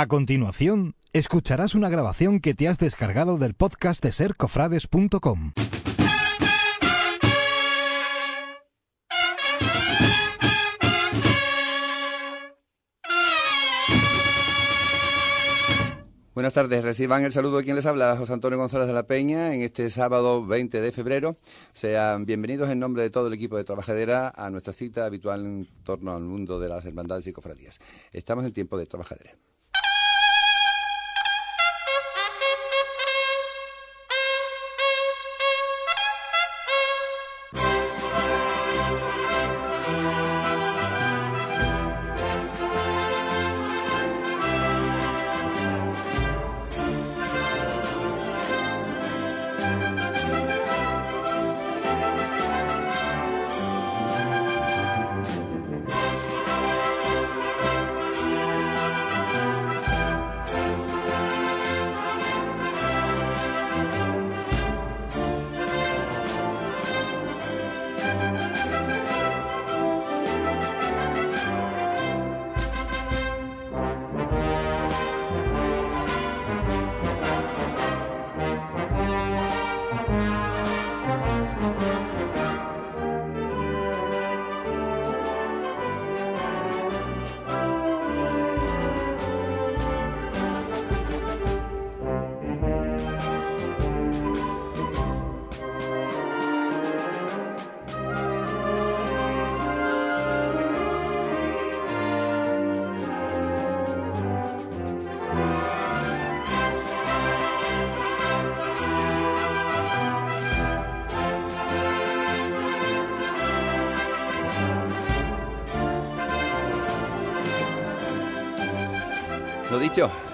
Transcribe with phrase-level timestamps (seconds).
[0.00, 5.54] A continuación, escucharás una grabación que te has descargado del podcast de sercofrades.com.
[16.32, 19.52] Buenas tardes, reciban el saludo de quien les habla, José Antonio González de la Peña,
[19.52, 21.38] en este sábado 20 de febrero.
[21.72, 25.68] Sean bienvenidos en nombre de todo el equipo de Trabajadera a nuestra cita habitual en
[25.82, 27.80] torno al mundo de las hermandades y cofradías.
[28.12, 29.32] Estamos en tiempo de Trabajadera.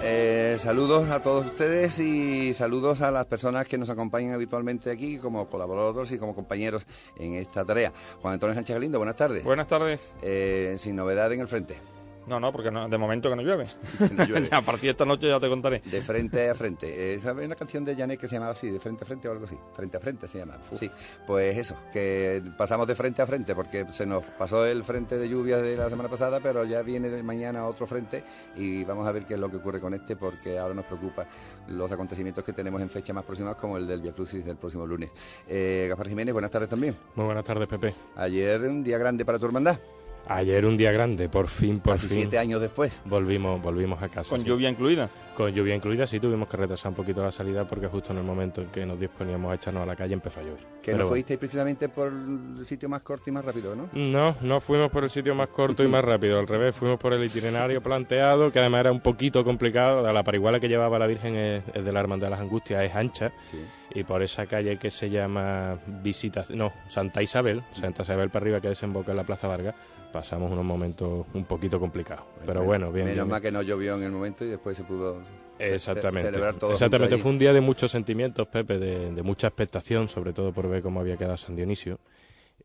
[0.07, 5.17] Eh, saludos a todos ustedes y saludos a las personas que nos acompañan habitualmente aquí
[5.17, 6.85] como colaboradores y como compañeros
[7.17, 7.91] en esta tarea.
[8.21, 9.43] Juan Antonio Sánchez Galindo, buenas tardes.
[9.43, 10.13] Buenas tardes.
[10.21, 11.94] Eh, sin novedad en el frente.
[12.27, 13.65] No, no, porque no- de momento que no llueve.
[14.15, 14.49] No llueve.
[14.51, 15.79] a partir de esta noche ya te contaré.
[15.85, 17.13] De frente a frente.
[17.15, 19.31] Eh, ¿Sabes una canción de Janet que se llamaba así, de frente a frente o
[19.31, 19.57] algo así?
[19.73, 20.57] Frente a frente se llama.
[20.79, 20.89] Sí,
[21.27, 25.29] pues eso, que pasamos de frente a frente porque se nos pasó el frente de
[25.29, 28.23] lluvia de la semana pasada, pero ya viene de mañana otro frente
[28.55, 31.25] y vamos a ver qué es lo que ocurre con este porque ahora nos preocupa
[31.67, 34.85] los acontecimientos que tenemos en fechas más próximas como el del Via Crucis del próximo
[34.85, 35.11] lunes.
[35.47, 36.95] Eh, Gaspar Jiménez, buenas tardes también.
[37.15, 37.93] Muy buenas tardes, Pepe.
[38.15, 39.79] Ayer un día grande para tu hermandad,
[40.27, 42.17] Ayer un día grande, por fin, por casi fin.
[42.17, 42.99] siete años después.
[43.05, 44.29] Volvimos, volvimos a casa.
[44.31, 44.47] Con sí.
[44.47, 45.09] lluvia incluida.
[45.35, 48.23] Con lluvia incluida, sí tuvimos que retrasar un poquito la salida porque justo en el
[48.23, 50.59] momento en que nos disponíamos a echarnos a la calle empezó a llover.
[50.81, 51.09] Que Pero no bueno.
[51.09, 53.89] fuisteis precisamente por el sitio más corto y más rápido, ¿no?
[53.93, 57.13] No, no fuimos por el sitio más corto y más rápido, al revés, fuimos por
[57.13, 60.01] el itinerario planteado, que además era un poquito complicado.
[60.11, 62.95] La pariguala que llevaba la Virgen es, es de la Hermandad de las Angustias, es
[62.95, 63.57] ancha, Sí.
[63.93, 68.61] y por esa calle que se llama Visita, no, Santa Isabel, Santa Isabel para arriba
[68.61, 69.75] que desemboca en la Plaza Vargas,
[70.15, 72.25] pasamos unos momentos un poquito complicados.
[72.45, 73.07] Pero bueno, bien.
[73.07, 75.21] Menos bien, mal que no llovió en el momento y después se pudo
[75.59, 76.29] Exactamente.
[76.29, 77.17] celebrar todo Exactamente.
[77.17, 80.81] Fue un día de muchos sentimientos, Pepe, de, de mucha expectación, sobre todo por ver
[80.81, 81.99] cómo había quedado San Dionisio.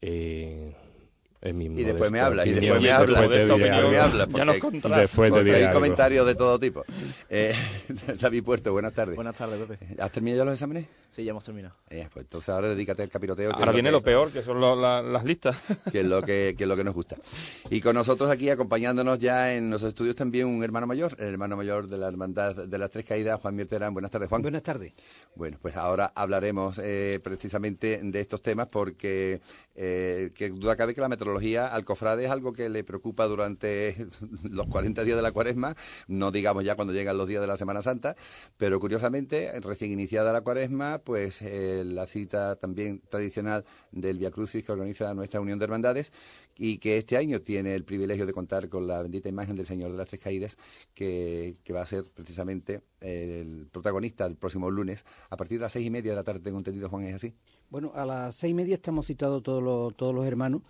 [0.01, 0.73] Eh,
[1.43, 5.01] en mi Y después me habla, y después me habla, ya porque- nos contarás.
[5.01, 6.85] Después diré hay comentarios de todo tipo.
[7.29, 7.55] Eh,
[8.21, 9.17] David Puerto, buenas tardes.
[9.17, 10.01] Buenas tardes, Pepe.
[10.03, 10.87] ¿Has terminado ya los exámenes?
[11.11, 11.75] Sí, ya hemos terminado.
[11.89, 13.53] Eh, pues entonces ahora dedícate al capiroteo.
[13.53, 15.57] Ahora viene que- lo peor, que son lo- la- las listas.
[15.91, 17.17] que es lo que, que es lo que nos gusta.
[17.71, 21.57] Y con nosotros aquí acompañándonos ya en los estudios también un hermano mayor, el hermano
[21.57, 23.93] mayor de la Hermandad de las Tres Caídas, Juan Mierterán.
[23.93, 24.43] Buenas tardes, Juan.
[24.43, 24.93] Buenas tardes.
[25.35, 29.41] Bueno, pues ahora hablaremos eh, precisamente de estos temas porque
[29.75, 33.95] eh, que duda cabe que la meteorología al cofrade es algo que le preocupa durante
[34.43, 35.77] los 40 días de la cuaresma,
[36.09, 38.17] no digamos ya cuando llegan los días de la Semana Santa,
[38.57, 44.65] pero curiosamente, recién iniciada la cuaresma, pues eh, la cita también tradicional del Via Crucis
[44.65, 46.13] que organiza nuestra Unión de Hermandades
[46.57, 49.93] y que este año tiene el privilegio de contar con la bendita imagen del Señor
[49.93, 50.59] de las Tres Caídas,
[50.95, 55.87] que, va a ser precisamente el protagonista el próximo lunes a partir de las seis
[55.87, 57.33] y media de la tarde, tengo entendido, Juan, ¿es así?
[57.71, 60.63] Bueno, a las seis y media estamos citados todos los, todos los hermanos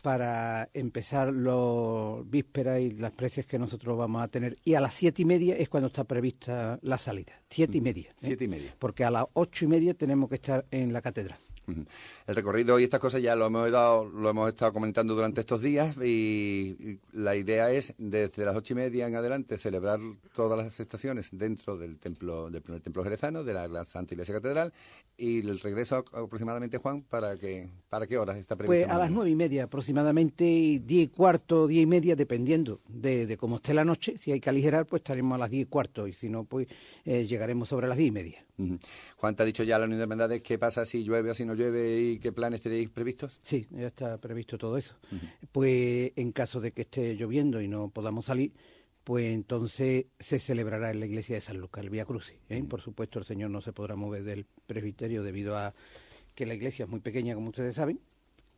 [0.00, 4.56] para empezar los vísperas y las precios que nosotros vamos a tener.
[4.64, 7.32] Y a las siete y media es cuando está prevista la salida.
[7.48, 8.10] Siete y media.
[8.10, 8.14] ¿eh?
[8.18, 8.74] Siete y media.
[8.78, 11.38] Porque a las ocho y media tenemos que estar en la catedral.
[12.26, 15.60] El recorrido y estas cosas ya lo hemos, dado, lo hemos estado comentando durante estos
[15.60, 20.00] días y, y la idea es desde las ocho y media en adelante celebrar
[20.32, 24.72] todas las estaciones dentro del templo del primer templo jerezano de la Santa Iglesia Catedral
[25.16, 28.86] y el regreso aproximadamente Juan para que para qué horas está previsto.
[28.86, 33.26] Pues a las nueve y media aproximadamente, diez y cuarto, diez y media, dependiendo de,
[33.26, 34.16] de cómo esté la noche.
[34.18, 36.68] Si hay que aligerar, pues estaremos a las diez y cuarto, y si no, pues
[37.04, 38.44] eh, llegaremos sobre las diez y media.
[39.16, 41.46] Juan te ha dicho ya la Unión de Hermandades qué pasa si llueve o si
[41.46, 43.40] no llueve y qué planes tenéis previstos.
[43.42, 44.94] Sí, ya está previsto todo eso.
[45.52, 48.52] Pues en caso de que esté lloviendo y no podamos salir,
[49.04, 52.38] pues entonces se celebrará en la iglesia de San Lucas, el Vía Crucis.
[52.48, 52.62] ¿eh?
[52.68, 55.74] Por supuesto, el Señor no se podrá mover del presbiterio debido a
[56.34, 58.00] que la iglesia es muy pequeña, como ustedes saben.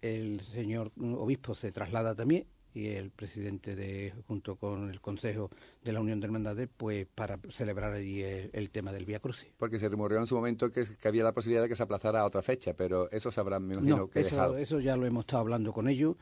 [0.00, 5.50] El señor obispo se traslada también y el presidente de junto con el consejo
[5.84, 9.48] de la Unión de Hermandades pues para celebrar allí el, el tema del Vía Crucis.
[9.58, 12.20] Porque se rumoreó en su momento que, que había la posibilidad de que se aplazara
[12.20, 14.56] a otra fecha, pero eso se habrá, me imagino, No, que eso, dejado.
[14.56, 16.16] eso ya lo hemos estado hablando con ellos.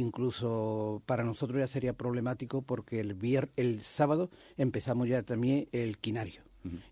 [0.00, 5.98] Incluso para nosotros ya sería problemático porque el vier, el sábado empezamos ya también el
[5.98, 6.42] quinario.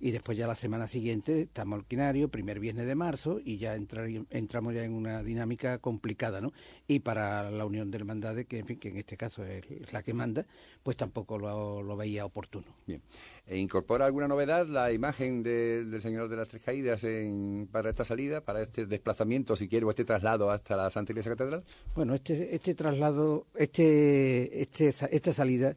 [0.01, 3.75] Y después ya la semana siguiente estamos al quinario, primer viernes de marzo, y ya
[3.75, 6.53] entrar, entramos ya en una dinámica complicada, ¿no?
[6.87, 9.93] Y para la Unión de Hermandades, que en fin, que en este caso es, es
[9.93, 10.47] la que manda,
[10.83, 12.67] pues tampoco lo, lo veía oportuno.
[12.87, 13.03] Bien.
[13.47, 17.91] E ¿Incorpora alguna novedad la imagen de- del Señor de las Tres Caídas en- para
[17.91, 21.63] esta salida, para este desplazamiento, si quiere, o este traslado hasta la Santa Iglesia Catedral?
[21.95, 25.77] Bueno, este, este traslado, este, este, esta salida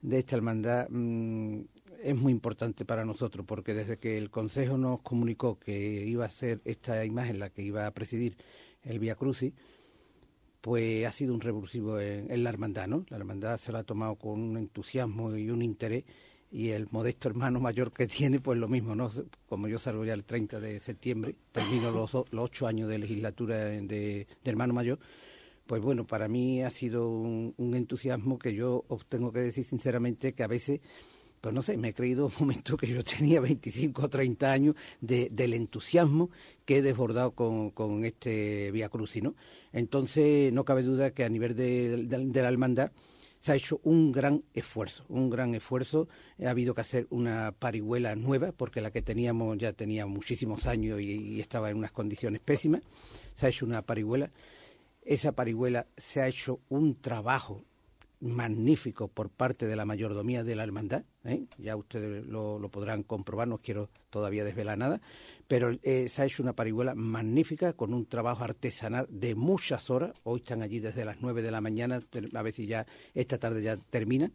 [0.00, 1.60] de esta hermandad mm,
[2.02, 6.30] es muy importante para nosotros porque desde que el Consejo nos comunicó que iba a
[6.30, 8.36] ser esta imagen la que iba a presidir
[8.82, 9.52] el Vía Crucis,
[10.60, 13.04] pues ha sido un revulsivo en, la hermandad, ¿no?
[13.08, 16.04] La hermandad se la ha tomado con un entusiasmo y un interés
[16.52, 19.10] y el modesto hermano mayor que tiene, pues lo mismo, ¿no?
[19.48, 23.56] Como yo salgo ya el 30 de septiembre, termino los, los ocho años de legislatura
[23.56, 24.98] de, de hermano mayor,
[25.66, 29.64] pues bueno, para mí ha sido un, un entusiasmo que yo os tengo que decir
[29.64, 30.80] sinceramente que a veces,
[31.42, 34.74] pues no sé, me he creído un momento que yo tenía 25 o 30 años
[35.00, 36.30] de, del entusiasmo
[36.64, 39.34] que he desbordado con, con este Vía Crucis, ¿no?
[39.72, 42.92] Entonces, no cabe duda que a nivel de, de- la hermandad
[43.40, 46.08] se ha hecho un gran esfuerzo, un gran esfuerzo.
[46.44, 51.00] Ha habido que hacer una parihuela nueva, porque la que teníamos ya tenía muchísimos años
[51.00, 52.82] y estaba en unas condiciones pésimas.
[53.32, 54.30] Se ha hecho una parihuela.
[55.04, 57.64] Esa parihuela se ha hecho un trabajo
[58.22, 61.04] magnífico por parte de la mayordomía de la hermandad.
[61.24, 61.44] ¿eh?
[61.58, 65.00] Ya ustedes lo, lo podrán comprobar, no quiero todavía desvelar nada,
[65.48, 70.12] pero eh, se ha hecho una parihuela magnífica con un trabajo artesanal de muchas horas.
[70.22, 71.98] Hoy están allí desde las 9 de la mañana,
[72.34, 74.30] a ver si ya esta tarde ya termina.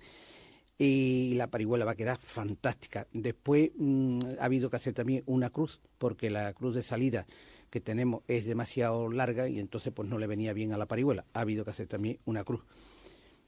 [0.78, 3.08] Y la parihuela va a quedar fantástica.
[3.12, 7.26] Después mm, ha habido que hacer también una cruz, porque la cruz de salida
[7.70, 11.26] que tenemos es demasiado larga y entonces pues no le venía bien a la parihuela.
[11.34, 12.62] Ha habido que hacer también una cruz.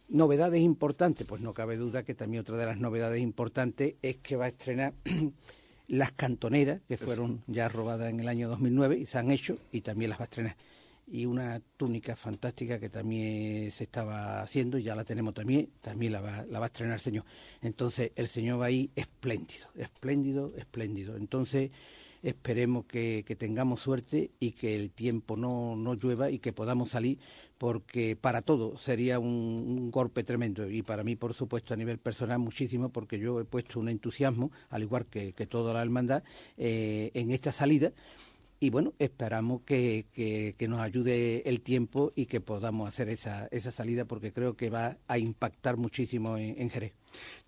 [0.09, 4.35] Novedades importantes, pues no cabe duda que también otra de las novedades importantes es que
[4.35, 4.93] va a estrenar
[5.87, 9.81] las cantoneras, que fueron ya robadas en el año 2009 y se han hecho, y
[9.81, 10.55] también las va a estrenar.
[11.05, 16.13] Y una túnica fantástica que también se estaba haciendo, y ya la tenemos también, también
[16.13, 17.25] la va, la va a estrenar el señor.
[17.61, 21.17] Entonces, el señor va ahí espléndido, espléndido, espléndido.
[21.17, 21.69] Entonces,
[22.23, 27.19] esperemos que, tengamos suerte y que el tiempo no, no llueva y que podamos salir,
[27.57, 30.69] porque para todo sería un, golpe tremendo.
[30.69, 34.51] Y para mí, por supuesto, a nivel personal, muchísimo, porque yo he puesto un entusiasmo,
[34.69, 36.23] al igual que, que toda la hermandad,
[36.57, 37.91] eh, en esta salida.
[38.59, 43.47] Y bueno, esperamos que, que, que nos ayude el tiempo y que podamos hacer esa,
[43.51, 46.98] esa salida, porque creo que va a impactar muchísimo en Jerez.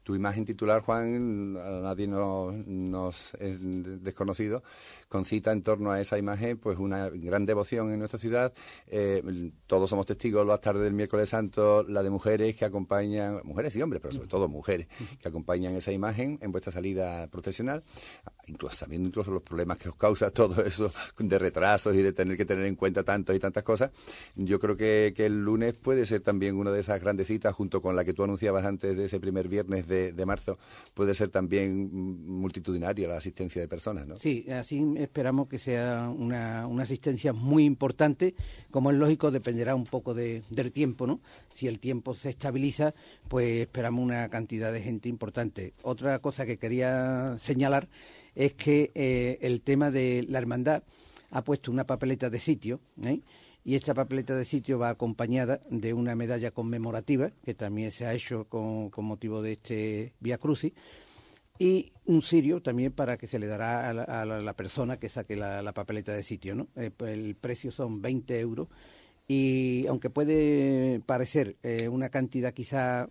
[0.03, 3.57] Tu imagen titular, Juan, a nadie no- nos es
[4.03, 4.63] desconocido,
[5.07, 8.51] concita en torno a esa imagen pues una gran devoción en nuestra ciudad.
[8.87, 13.75] Eh, todos somos testigos las tardes del miércoles santo, la de mujeres que acompañan, mujeres
[13.75, 14.87] y hombres, pero sobre todo mujeres,
[15.21, 17.83] que acompañan esa imagen en vuestra salida procesional,
[18.47, 22.37] incluso sabiendo incluso los problemas que os causa todo eso de retrasos y de tener
[22.37, 23.91] que tener en cuenta tantos y tantas cosas.
[24.35, 27.81] Yo creo que, que el lunes puede ser también una de esas grandes citas, junto
[27.81, 30.57] con la que tú anunciabas antes de ese primer viernes de, marzo,
[30.95, 31.89] puede ser también
[32.25, 34.17] multitudinaria la asistencia de personas, ¿no?
[34.17, 38.33] Sí, así esperamos que sea una, una asistencia muy importante.
[38.71, 41.19] Como es lógico, dependerá un poco de- del tiempo, ¿no?
[41.53, 42.93] Si el tiempo se estabiliza,
[43.27, 45.73] pues esperamos una cantidad de gente importante.
[45.83, 47.89] Otra cosa que quería señalar
[48.33, 50.83] es que eh, el tema de la hermandad
[51.31, 53.19] ha puesto una papeleta de sitio, ¿eh?
[53.63, 58.13] Y esta papeleta de sitio va acompañada de una medalla conmemorativa que también se ha
[58.13, 60.73] hecho con, motivo de este Vía Crucis
[61.59, 65.09] y un sirio también para que se le dará a la, a la persona que
[65.09, 66.55] saque la, papeleta de sitio.
[66.55, 66.67] ¿no?
[66.75, 68.67] Eh, el precio son 20 euros
[69.27, 73.07] y aunque puede parecer eh, una cantidad quizá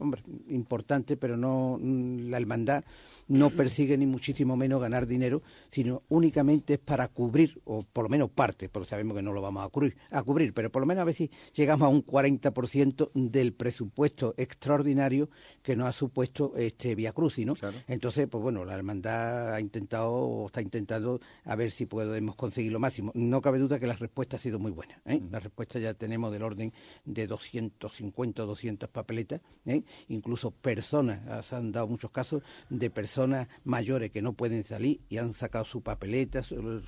[0.49, 2.85] importante, pero no la hermandad
[3.31, 8.09] no persigue ni muchísimo menos ganar dinero, sino únicamente es para cubrir, o por lo
[8.09, 10.87] menos parte, porque sabemos que no lo vamos a cubrir, a cubrir pero por lo
[10.87, 15.31] menos a ver si llegamos a un 40% del presupuesto extraordinario
[15.63, 17.55] que nos ha supuesto este Via Crucis, ¿no?
[17.87, 22.73] Entonces, pues bueno, la hermandad ha intentado, o está intentando, a ver si podemos conseguir
[22.73, 23.13] lo máximo.
[23.15, 25.21] No cabe duda que la respuesta ha sido muy buena, ¿eh?
[25.31, 26.73] La respuesta ya tenemos del orden
[27.05, 29.85] de 250 o 200 papeletas, ¿eh?
[30.09, 35.01] incluso personas, se han dado muchos casos de personas personas mayores que no pueden salir
[35.11, 36.43] y han sacado su papeleta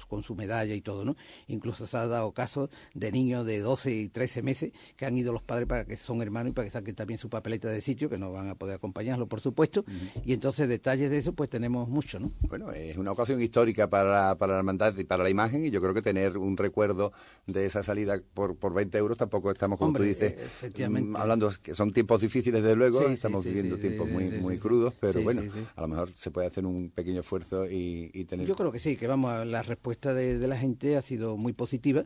[0.09, 1.15] con su medalla y todo, ¿no?
[1.47, 5.31] Incluso se ha dado casos de niños de 12 y 13 meses que han ido
[5.33, 8.09] los padres para que son hermanos y para que saquen también su papeleta de sitio,
[8.09, 9.85] que no van a poder acompañarlo, por supuesto.
[10.25, 12.33] Y entonces detalles de eso, pues tenemos mucho, ¿no?
[12.49, 15.83] Bueno, es una ocasión histórica para, para la hermandad y para la imagen y yo
[15.83, 17.12] creo que tener un recuerdo
[17.47, 20.35] de esa salida por, por 20 euros tampoco estamos, como tú dices,
[20.89, 25.21] mm, hablando que son tiempos difíciles, desde luego, estamos viviendo tiempos muy, muy crudos, pero
[25.21, 25.43] bueno,
[25.77, 28.47] a lo mejor se puede hacer un pequeño esfuerzo y, tener...
[28.47, 32.05] Yo creo que sí, que vamos, la respuesta de, la gente ha sido muy positiva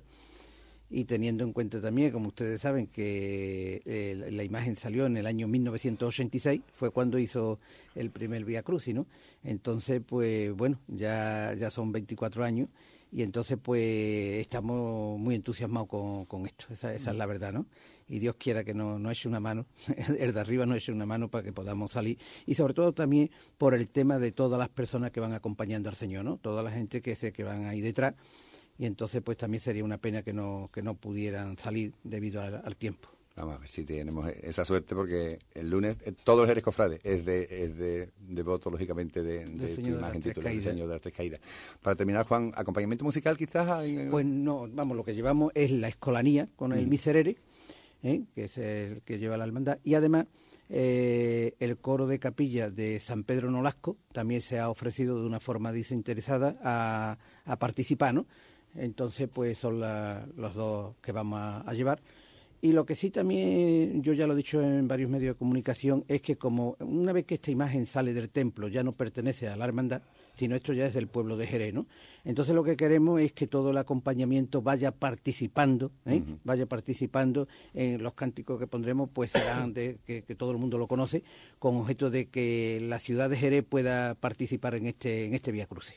[0.88, 5.26] y teniendo en cuenta también, como ustedes saben, que eh, la imagen salió en el
[5.26, 7.58] año 1986, fue cuando hizo
[7.94, 9.06] el primer Via Crucis, ¿no?
[9.44, 12.70] Entonces, pues bueno, ya, ya son 24 años
[13.12, 17.66] y entonces pues estamos muy entusiasmados con, con esto, esa, esa es la verdad, ¿no?
[18.08, 19.66] Y Dios quiera que no, no eche una mano,
[20.18, 23.30] el de arriba no eche una mano para que podamos salir y sobre todo también
[23.58, 26.38] por el tema de todas las personas que van acompañando al Señor, ¿no?
[26.38, 28.14] Toda la gente que sé que van ahí detrás
[28.78, 32.76] y entonces pues también sería una pena que no, que no pudieran salir debido al,
[32.76, 33.08] tiempo.
[33.36, 37.00] Vamos a ver si tenemos esa suerte porque el lunes eh, todos los eres cofrades
[37.04, 40.94] es de, es de, de voto lógicamente de, de tu imagen titular, el Señor de
[40.94, 41.40] las Tres Caídas.
[41.82, 43.84] Para terminar, Juan, ¿acompañamiento musical quizás?
[44.10, 46.88] Pues no, vamos, lo que llevamos es la escolanía con el mm.
[46.88, 47.36] Miserere
[48.03, 48.23] ¿eh?
[48.35, 50.26] que es el que lleva la hermandad, y además
[50.69, 55.41] eh, el coro de capilla de San Pedro Nolasco también se ha ofrecido de una
[55.41, 58.26] forma desinteresada a, a participar, ¿no?
[58.76, 62.00] Entonces, pues son los dos que vamos a, llevar.
[62.61, 66.05] Y lo que sí también, yo ya lo he dicho en varios medios de comunicación,
[66.09, 69.57] es que como una vez que esta imagen sale del templo ya no pertenece a
[69.57, 70.03] la hermandad,
[70.37, 71.87] sino esto ya es del pueblo de Jerez, ¿no?
[72.26, 76.25] Entonces lo que queremos es que todo el acompañamiento vaya participando, ¿eh?
[76.42, 80.88] vaya participando en los cánticos que pondremos, pues serán de que, todo el mundo lo
[80.88, 81.23] conoce,
[81.61, 85.66] con objeto de que la ciudad de Jerez pueda participar en este en este Vía
[85.66, 85.95] Crucis.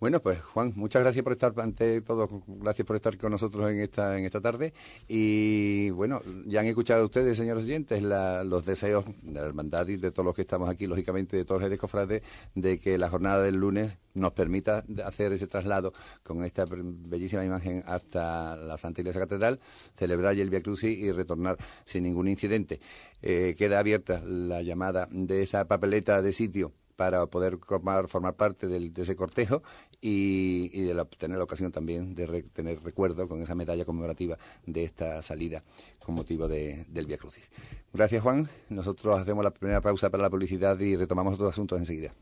[0.00, 3.80] Bueno, pues Juan, muchas gracias por estar ante todo, gracias por estar con nosotros en
[3.80, 4.72] esta en esta tarde
[5.06, 10.12] y bueno, ya han escuchado ustedes, señores oyentes, los deseos de la hermandad y de
[10.12, 12.22] todos los que estamos aquí, lógicamente de todos los Jerez Cofrades,
[12.54, 15.92] de que la jornada del lunes nos permita hacer ese traslado
[16.22, 19.60] con esta bellísima imagen hasta la Santa Iglesia Catedral,
[19.96, 22.80] celebrar el Via Crucis y retornar sin ningún incidente.
[23.22, 28.90] Eh, queda abierta la llamada de esa papeleta de sitio para poder formar, parte de
[28.96, 29.62] ese cortejo
[30.00, 35.22] y, de tener la ocasión también de tener recuerdo con esa medalla conmemorativa de esta
[35.22, 35.62] salida
[36.02, 37.50] con motivo del Via Crucis.
[37.92, 42.12] Gracias Juan, nosotros hacemos la primera pausa para la publicidad y retomamos otros asuntos enseguida.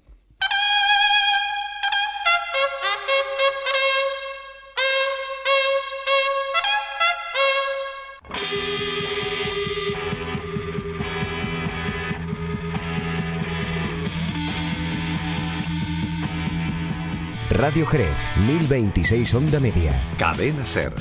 [17.64, 19.98] Radio Jerez, 1026 Onda Media.
[20.18, 20.92] Cadena Ser.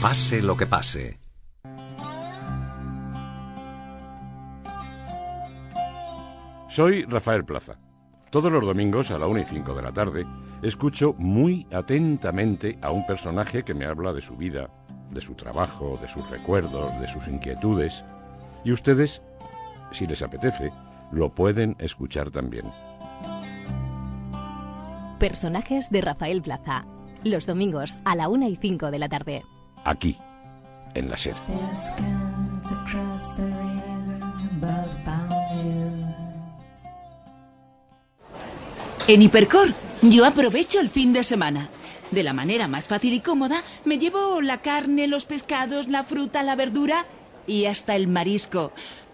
[0.00, 1.18] Pase lo que pase.
[6.68, 7.80] Soy Rafael Plaza.
[8.30, 10.24] Todos los domingos a la 1 y 5 de la tarde
[10.62, 14.70] escucho muy atentamente a un personaje que me habla de su vida,
[15.10, 18.04] de su trabajo, de sus recuerdos, de sus inquietudes.
[18.64, 19.20] Y ustedes,
[19.90, 20.70] si les apetece,
[21.10, 22.66] lo pueden escuchar también.
[25.18, 26.84] Personajes de Rafael Plaza.
[27.24, 29.42] Los domingos a la 1 y 5 de la tarde.
[29.84, 30.16] Aquí,
[30.94, 31.34] en la SER.
[39.08, 41.68] En Hipercor, yo aprovecho el fin de semana.
[42.12, 46.44] De la manera más fácil y cómoda, me llevo la carne, los pescados, la fruta,
[46.44, 47.06] la verdura
[47.44, 48.70] y hasta el marisco.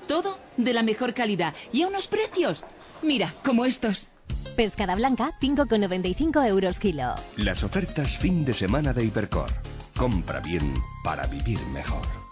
[0.07, 2.63] Todo de la mejor calidad y a unos precios.
[3.03, 4.11] Mira, como estos.
[4.57, 7.14] Pescada blanca, 5,95 euros kilo.
[7.37, 9.50] Las ofertas fin de semana de Hipercor.
[9.97, 12.24] Compra bien para vivir mejor.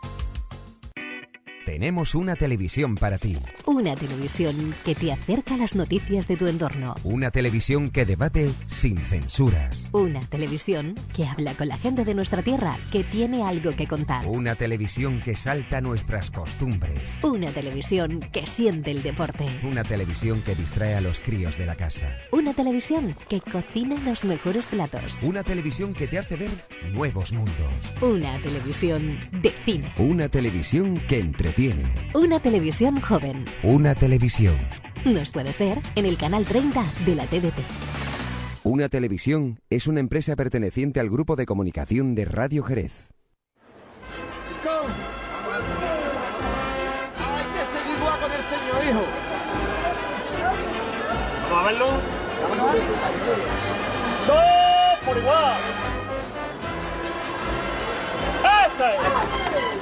[1.64, 3.36] Tenemos una televisión para ti.
[3.66, 6.94] Una televisión que te acerca a las noticias de tu entorno.
[7.04, 9.88] Una televisión que debate sin censuras.
[9.92, 14.26] Una televisión que habla con la gente de nuestra tierra que tiene algo que contar.
[14.26, 17.00] Una televisión que salta nuestras costumbres.
[17.22, 19.46] Una televisión que siente el deporte.
[19.62, 22.08] Una televisión que distrae a los críos de la casa.
[22.30, 25.18] Una televisión que cocina los mejores platos.
[25.22, 26.50] Una televisión que te hace ver
[26.92, 27.72] nuevos mundos.
[28.00, 29.92] Una televisión de cine.
[29.98, 31.18] Una televisión que
[31.52, 31.92] entretiene.
[32.14, 33.44] Una televisión joven.
[33.62, 34.54] Una televisión.
[35.04, 37.58] Nos puedes ver en el canal 30 de la TDT.
[38.62, 43.10] Una televisión es una empresa perteneciente al grupo de comunicación de Radio Jerez.
[47.18, 49.04] Hay que seguir igual con el señor, hijo.
[51.50, 51.86] Vamos a verlo.
[54.26, 55.56] Dos por igual.
[58.66, 59.81] Este.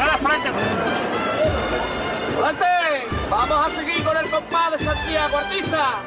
[0.00, 0.50] ¡Adelante!
[3.28, 6.02] Vamos a seguir con el compás de Santiago Artista.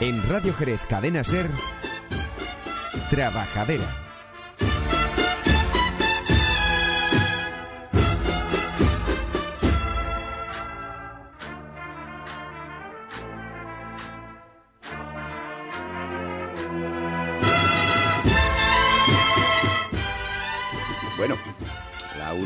[0.00, 1.48] En Radio Jerez Cadena Ser,
[3.10, 4.09] Trabajadera.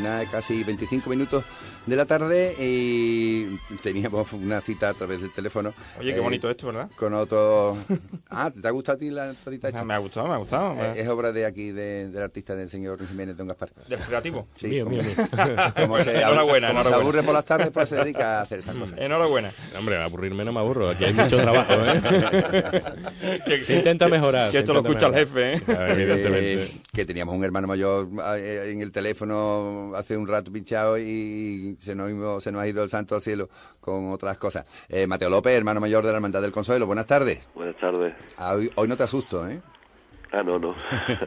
[0.04, 1.44] Una casi 25 minutos
[1.86, 5.72] de la tarde y teníamos una cita a través del teléfono.
[5.98, 6.90] Oye, qué eh, bonito esto, ¿verdad?
[6.96, 7.76] Con otro...
[8.36, 9.84] Ah, ¿te ha gustado a ti la todita esta?
[9.84, 10.74] Me ha gustado, me ha gustado.
[10.74, 13.70] Eh, es obra de aquí, de- del artista del señor Jiménez Don Gaspar.
[13.88, 14.48] ¿Del creativo?
[14.56, 15.14] Sí, Mío, como, mío, mío.
[15.76, 16.96] como se, Enhorabuena, como se enhorabuena.
[16.96, 18.98] aburre por las tardes, pues se dedica a hacer estas cosas.
[18.98, 19.50] Enhorabuena.
[19.78, 23.62] Hombre, a aburrirme no me aburro, aquí hay mucho trabajo, ¿eh?
[23.62, 24.50] Se intenta mejorar.
[24.50, 25.62] Que esto lo escucha el jefe, ¿eh?
[25.90, 26.54] Evidentemente.
[26.64, 31.76] Eh, que teníamos un hermano mayor eh, en el teléfono hace un rato pinchado y
[31.80, 33.48] se nos, se nos ha ido el santo al cielo
[33.80, 34.64] con otras cosas.
[34.88, 37.48] Eh, Mateo López, hermano mayor de la Hermandad del Consuelo, buenas tardes.
[37.54, 38.14] Buenas tardes.
[38.38, 39.60] Ah, hoy, hoy no te asusto, ¿eh?
[40.32, 40.74] Ah, no, no.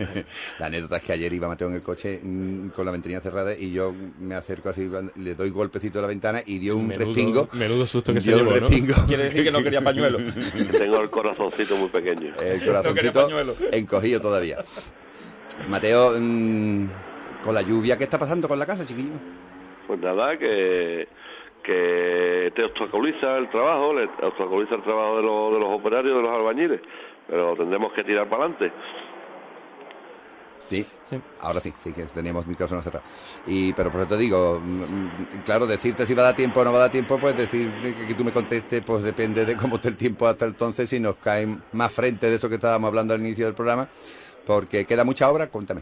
[0.60, 3.54] la anécdota es que ayer iba Mateo en el coche mm, con la ventanilla cerrada
[3.58, 7.06] y yo me acerco así, le doy golpecito a la ventana y dio un Menudo-
[7.06, 7.48] respingo.
[7.54, 8.68] menudo susto que se dio un llevó, ¿no?
[8.68, 8.94] respingo.
[9.08, 10.18] Quiere decir que no quería pañuelo.
[10.78, 12.28] Tengo el corazoncito muy pequeño.
[12.40, 13.56] El quería corazoncito pañuelo.
[13.72, 14.58] encogido todavía.
[15.66, 16.88] Mateo, mm,
[17.40, 19.22] con la lluvia, ¿qué está pasando con la casa, chiquillo?
[19.88, 21.08] Pues nada, que,
[21.64, 26.22] que te obstaculiza el trabajo, le obstaculiza el trabajo de, los- de los operarios, de
[26.22, 26.82] los albañiles,
[27.28, 28.72] pero tendremos que tirar para adelante.
[30.70, 30.86] Sí,
[31.40, 33.06] ahora sí, sí que teníamos micrófono cerrado.
[33.46, 36.60] Y, pero por eso te digo, mm, mm, claro, decirte si va a dar tiempo
[36.60, 39.46] o no va a dar tiempo, pues decir que, que tú me contestes, pues depende
[39.46, 42.56] de cómo esté el tiempo hasta entonces, si nos cae más frente de eso que
[42.56, 43.90] estábamos hablando al inicio del programa,
[44.48, 45.82] porque queda mucha obra, cuéntame.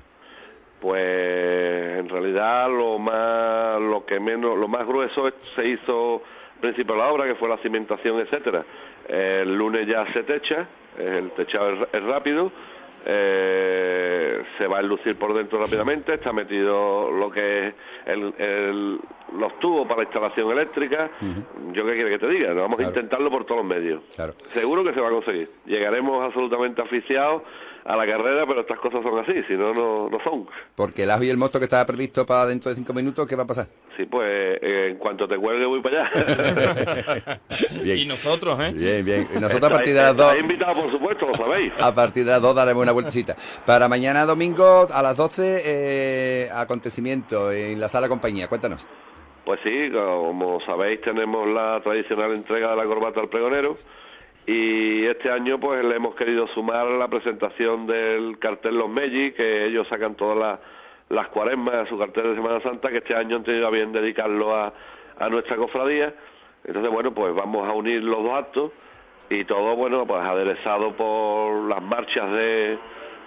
[0.82, 6.22] Pues en realidad lo más, lo que menos, lo más grueso es- se hizo
[6.56, 8.66] al principio de la obra, que fue la cimentación, etcétera.
[9.08, 12.52] El lunes ya se techa, el techado es, rápido,
[13.08, 17.74] eh, se va a enlucir por dentro rápidamente, está metido lo que es
[18.08, 19.00] el- el-
[19.38, 21.10] los tubos para la instalación eléctrica.
[21.72, 22.84] Yo qué quiere que te diga, vamos Claro.
[22.86, 24.02] a intentarlo por todos los medios.
[24.16, 24.34] Claro.
[24.54, 25.50] Seguro que se va a conseguir.
[25.66, 27.44] Llegaremos absolutamente asfixiados
[27.86, 30.48] a la carrera, pero estas cosas son así, si no, no, no son.
[30.76, 33.36] Porque el ajo y el mosto que estaba previsto para dentro de cinco minutos, ¿qué
[33.36, 33.68] va a pasar?
[33.96, 37.40] Sí, pues eh, en cuanto te cuelgue voy para allá.
[37.84, 38.00] Bien.
[38.00, 38.74] Y nosotros, ¿eh?
[38.74, 39.28] Bien, bien.
[39.36, 40.38] Y nosotros a partir de las dos...
[40.40, 41.74] Invitados, por supuesto, lo sabéis.
[41.80, 43.36] A partir de las 2 daremos una vueltecita.
[43.66, 48.48] Para mañana domingo a las 12, eh, acontecimiento en la sala compañía.
[48.48, 48.88] Cuéntanos.
[49.46, 53.78] Pues sí, como sabéis, tenemos la tradicional entrega de la corbata al pregonero.
[54.46, 59.66] Y este año pues le hemos querido sumar la presentación del cartel Los Melli, que
[59.66, 60.60] ellos sacan todas las,
[61.10, 64.56] las cuaresmas, su cartel de Semana Santa, que este año han tenido a bien dedicarlo
[64.56, 64.72] a,
[65.18, 66.14] a nuestra cofradía.
[66.64, 68.72] Entonces, bueno, pues vamos a unir los dos actos
[69.30, 72.78] y todo, bueno, pues aderezado por las marchas de,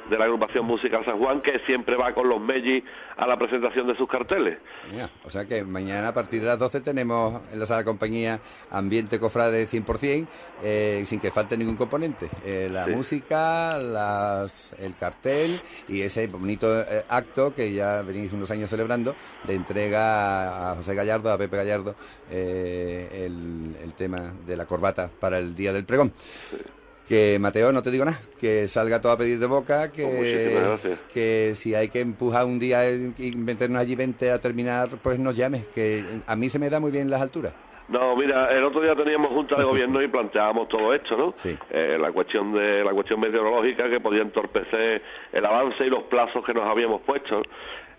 [0.09, 2.83] de la agrupación musical San Juan, que siempre va con los Melli
[3.17, 4.59] a la presentación de sus carteles.
[4.95, 8.41] Ya, o sea que mañana a partir de las 12 tenemos en la sala compañía
[8.71, 10.29] ambiente cofrade 100%,
[10.63, 12.29] eh, sin que falte ningún componente.
[12.45, 12.91] Eh, la Sí.
[12.93, 19.15] música, las, el cartel y ese bonito eh, acto que ya venís unos años celebrando
[19.45, 21.95] de entrega a José Gallardo, a Pepe Gallardo,
[22.31, 26.13] eh, el, el tema de la corbata para el día del pregón.
[27.09, 30.55] Que Mateo, no te digo nada, que salga todo a pedir de boca, Pues que,
[30.61, 31.01] gracias.
[31.13, 35.35] que si hay que empujar un día y meternos allí 20 a terminar, pues nos
[35.35, 37.55] llames, que a mí se me da muy bien las alturas.
[37.89, 41.33] No, mira, el otro día teníamos junta de gobierno y planteábamos todo esto, ¿no?
[41.35, 41.57] Sí.
[41.71, 45.01] Eh, la cuestión de la cuestión meteorológica que podía entorpecer
[45.33, 47.41] el avance y los plazos que nos habíamos puesto.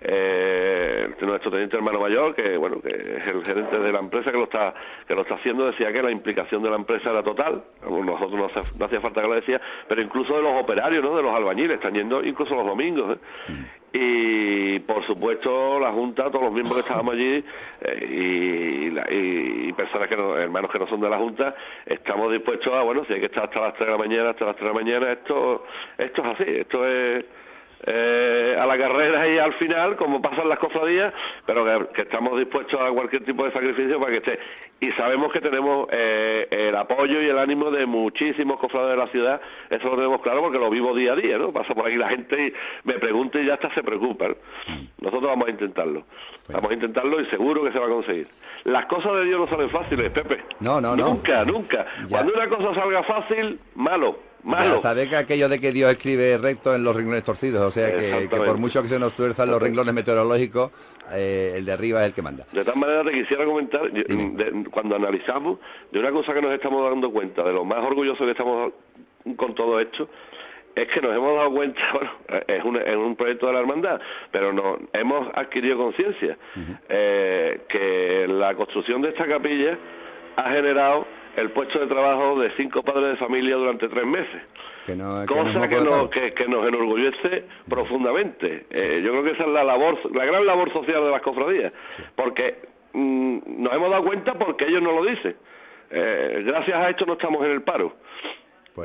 [0.02, 4.38] Eh, nuestro teniente hermano mayor, que bueno, que es el gerente de la empresa que
[4.38, 4.74] lo está
[5.08, 7.62] que lo está haciendo, decía que la implicación de la empresa era total.
[7.84, 11.16] Nosotros no, hace- no hacía falta que lo decía, pero incluso de los operarios, ¿no?
[11.18, 13.18] De los albañiles, están yendo incluso los domingos.
[13.18, 13.20] ¿eh?
[13.92, 17.44] Y por supuesto la Junta, todos los miembros que estábamos allí
[17.82, 18.08] eh,
[18.88, 22.32] y, la- y- y personas que no, hermanos que no son de la Junta, estamos
[22.32, 24.56] dispuestos a, bueno, si hay que estar hasta las 3 de la mañana, hasta las
[24.56, 25.66] 3 de la mañana, esto,
[25.98, 27.26] esto es así, esto es
[27.86, 31.14] eh, a la carrera y al final, como pasan las cofradías,
[31.46, 34.40] pero que, que estamos dispuestos a cualquier tipo de sacrificio para que esté.
[34.82, 39.08] Y sabemos que tenemos eh, el apoyo y el ánimo de muchísimos cofrades de la
[39.08, 41.52] ciudad, eso lo tenemos claro porque lo vivo día a día, ¿no?
[41.52, 44.36] Pasa por aquí la gente y me pregunta y ya hasta se preocupan.
[45.00, 46.04] Nosotros vamos a intentarlo.
[46.52, 48.28] Vamos a intentarlo y seguro que se va a conseguir.
[48.64, 50.44] Las cosas de Dios no salen fáciles, Pepe.
[50.60, 51.10] No, no, no.
[51.10, 51.86] Nunca, nunca.
[52.10, 54.29] Cuando una cosa salga fácil, malo.
[54.44, 54.72] Malo.
[54.72, 57.94] Ya sabe que aquello de que Dios escribe recto en los renglones torcidos, o sea
[57.94, 60.72] que, por mucho que se nos tuerzan los renglones meteorológicos,
[61.12, 62.46] eh, el de arriba es el que manda.
[62.54, 65.60] De tal manera te quisiera comentar, de- cuando analizamos,
[65.92, 68.72] de una cosa que nos estamos dando cuenta, de lo más orgulloso que estamos
[69.36, 70.08] con todo esto,
[70.76, 72.12] es que nos hemos dado cuenta, bueno,
[72.48, 74.00] es un, es un proyecto de la hermandad,
[74.32, 76.38] pero no, hemos adquirido conciencia
[76.88, 79.78] eh, que la construcción de esta capilla
[80.38, 81.06] ha generado
[81.40, 84.42] el puesto de trabajo de cinco padres de familia durante tres meses.
[84.86, 88.66] Que no, que no es Cosa que, nos, que, nos enorgullece profundamente.
[88.72, 91.72] Eh, yo creo que esa es la labor, la gran labor social de las cofradías,
[92.16, 92.60] porque
[92.94, 95.36] mm, nos hemos dado cuenta porque ellos no lo dicen.
[95.92, 97.96] Eh, gracias a esto no estamos en el paro.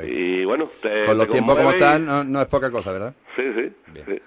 [0.03, 2.71] y bueno, te, Pues, Con los te tiempos como y- están, no, no es poca
[2.71, 3.15] cosa, ¿verdad?
[3.37, 3.73] Sí, sí.
[4.07, 4.23] sí.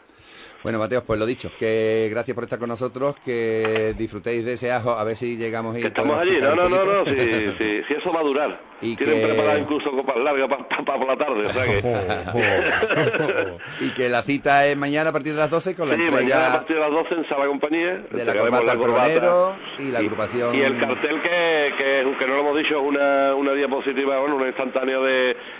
[0.67, 4.69] Bueno, Mateos, pues lo dicho, que gracias por estar con nosotros, que disfrutéis de ese
[4.69, 7.11] ajo, a ver si llegamos y Que estamos allí, no, no, no, no, si,
[7.57, 8.59] si, si eso va a durar.
[8.79, 10.47] Y Tienen que- incluso copas largas
[10.85, 13.57] para por la tarde, o sea que...
[13.85, 16.21] y que la cita es mañana a partir de las 12 con la Sí, entrega
[16.23, 18.03] mañana a partir de las 12 en Sala Compañía.
[18.11, 20.53] de la corbata al pregonero y la agrupación...
[20.53, 24.35] Y el cartel que, que, que no lo hemos dicho, es una, una diapositiva, bueno,
[24.35, 25.11] una instantánea de,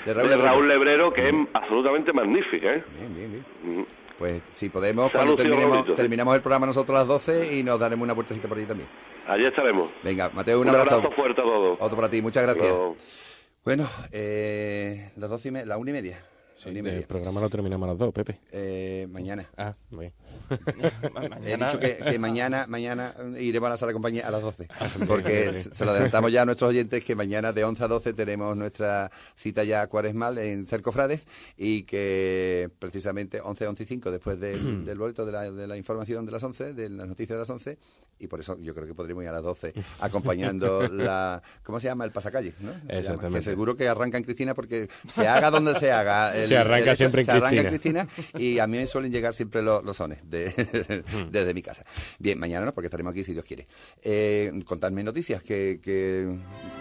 [0.06, 0.68] De de Raúl Raúl, Lebrero.
[0.68, 2.84] Lebrero, que es absolutamente magnífica, ¿eh?
[3.00, 3.32] Bien, bien,
[3.64, 3.86] bien.
[4.18, 5.96] Pues si podemos, cuando terminemos, bonito, sí.
[5.96, 8.90] terminamos el programa nosotros a las 12 y nos daremos una vueltecita por allí también.
[9.28, 9.92] Allí estaremos.
[10.04, 10.96] Venga, Mateo, un, Un abrazo.
[10.96, 11.78] abrazo fuerte a todos.
[11.80, 12.74] Otro para ti, muchas gracias.
[13.64, 16.24] Bueno, eh, las doce y me- la una y media.
[16.66, 16.94] Media.
[16.94, 18.40] El programa lo terminamos a las dos, Pepe.
[18.52, 19.48] Eh, mañana.
[19.58, 20.12] Ah, bien.
[21.46, 24.68] He dicho que, que mañana, mañana iremos a la sala de compañía a las 12.
[24.80, 28.14] Ah, Porque se lo adelantamos ya a nuestros oyentes que mañana de 11 a 12
[28.14, 34.40] tenemos nuestra cita ya cuaresmal en Cercofrades y que precisamente 11, 11 y 5 después
[34.40, 37.40] del, del boleto de la, de la información de las 11, de las noticias de
[37.40, 37.78] las 11
[38.20, 41.42] y por eso yo creo que podremos ir a las 12 acompañando la...
[41.64, 42.06] ¿Cómo se llama?
[42.06, 42.72] El pasacalles, ¿no?
[42.88, 43.40] Exactamente.
[43.40, 46.34] que seguro que arranca en Cristina porque se haga donde se haga.
[46.34, 48.06] Se arranca siempre en se arranca en Cristina.
[48.08, 51.30] Cristina y a mí me suelen llegar siempre los, los sones de, Hmm.
[51.32, 51.84] desde mi casa.
[52.20, 53.68] Bien, mañana no, porque estaremos aquí si Dios quiere.
[54.02, 56.28] Eh, contadme noticias, que, que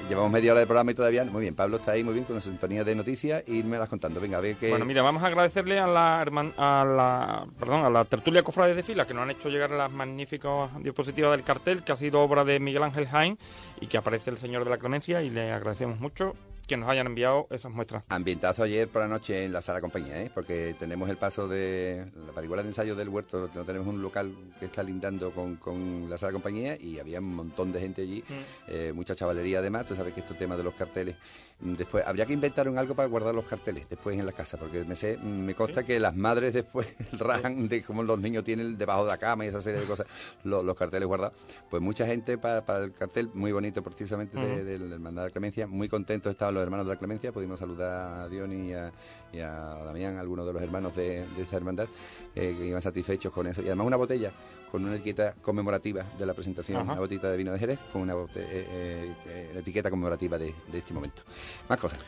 [0.09, 1.25] llevamos media hora de programa y todavía...
[1.25, 3.89] Muy bien, Pablo está ahí muy bien con la sintonía de noticias y me las
[3.89, 4.21] contando.
[4.21, 4.71] Venga, a ver qué...
[4.71, 8.77] Bueno, mira, vamos a agradecerle a la, herman- a la, perdón, a la tertulia Cofrades
[8.77, 12.21] de Fila que nos han hecho llegar las magníficas diapositivas del cartel, que ha sido
[12.21, 13.39] obra de Miguel Ángel Jaén
[13.81, 16.35] y que aparece el Señor de la Clemencia y le agradecemos mucho
[16.67, 18.03] que nos hayan enviado esas muestras.
[18.09, 20.31] Ambientazo ayer por la noche en la sala compañía, ¿eh?
[20.35, 24.35] porque tenemos el paso de la parihuela de ensayo del huerto, no tenemos un local
[24.59, 28.25] que está lindando con, con la sala compañía y había un montón de gente allí,
[28.69, 31.17] eh, mucha chavalería además, tú sabes que estos temas de los carteles,
[31.56, 34.59] mm, después habría que inventar un algo para guardar los carteles después en la casa,
[34.59, 38.77] porque me sé, me consta que las madres después rajan de cómo los niños tienen
[38.77, 40.07] debajo de la cama y esa serie de cosas,
[40.45, 41.39] los, los carteles guardados,
[41.71, 44.65] pues mucha gente para, para el cartel, muy bonito precisamente de- Ujú.
[44.85, 48.21] del Hermandad de la Clemencia, muy contentos estaban los hermanos de la Clemencia, pudimos saludar
[48.21, 48.93] a Diony y a,
[49.37, 49.51] y a
[49.85, 51.87] Damián, algunos de los hermanos de, de esa hermandad,
[52.35, 53.61] eh, que iban satisfechos con eso.
[53.63, 54.33] Y además una botella
[54.71, 56.93] con una etiqueta conmemorativa de la presentación, Ajá.
[56.93, 60.93] una botita de vino de Jerez, con una eh, eh, etiqueta conmemorativa de, de este
[60.93, 61.23] momento.
[61.69, 61.99] Más cosas.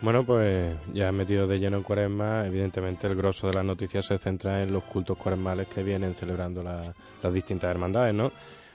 [0.00, 4.18] Bueno, pues ya metido de lleno en cuaresma, evidentemente el grosso de las noticias se
[4.18, 8.30] centra en los cultos cuaresmales que vienen celebrando la- las distintas hermandades, ¿no?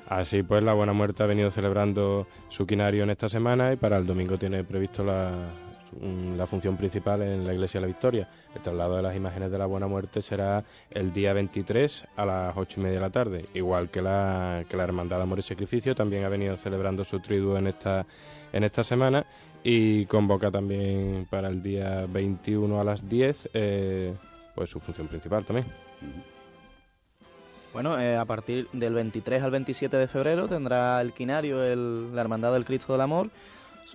[0.07, 3.97] Así pues, la Buena Muerte ha venido celebrando su quinario en esta semana y para
[3.97, 5.31] el domingo tiene previsto la,
[6.01, 8.29] la función principal en la Iglesia de la Victoria.
[8.55, 12.57] El traslado de las imágenes de la Buena Muerte será el día 23 a las
[12.57, 15.43] ocho y media de la tarde, igual que la, que la Hermandad de Amor y
[15.43, 18.05] Sacrificio también ha venido celebrando su triduo en esta,
[18.53, 19.25] en esta semana
[19.63, 24.13] y convoca también para el día 21 a las 10 eh,
[24.55, 25.65] pues su función principal también.
[27.73, 32.21] Bueno, eh, a partir del 23 al 27 de febrero tendrá el quinario el, la
[32.21, 33.29] Hermandad del Cristo del Amor,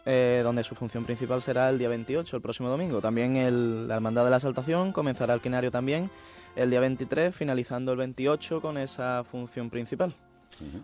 [0.07, 3.00] eh, donde su función principal será el día 28, el próximo domingo.
[3.00, 6.11] También el, la Hermandad de la Exaltación comenzará el quinario también
[6.57, 10.14] el día 23, finalizando el 28 con esa función principal.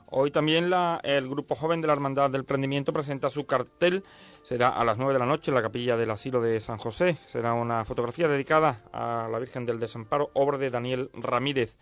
[0.07, 4.03] Hoy también la, el grupo joven de la Hermandad del Prendimiento presenta su cartel.
[4.43, 7.17] Será a las 9 de la noche en la capilla del asilo de San José.
[7.27, 11.79] Será una fotografía dedicada a la Virgen del Desamparo, obra de Daniel Ramírez.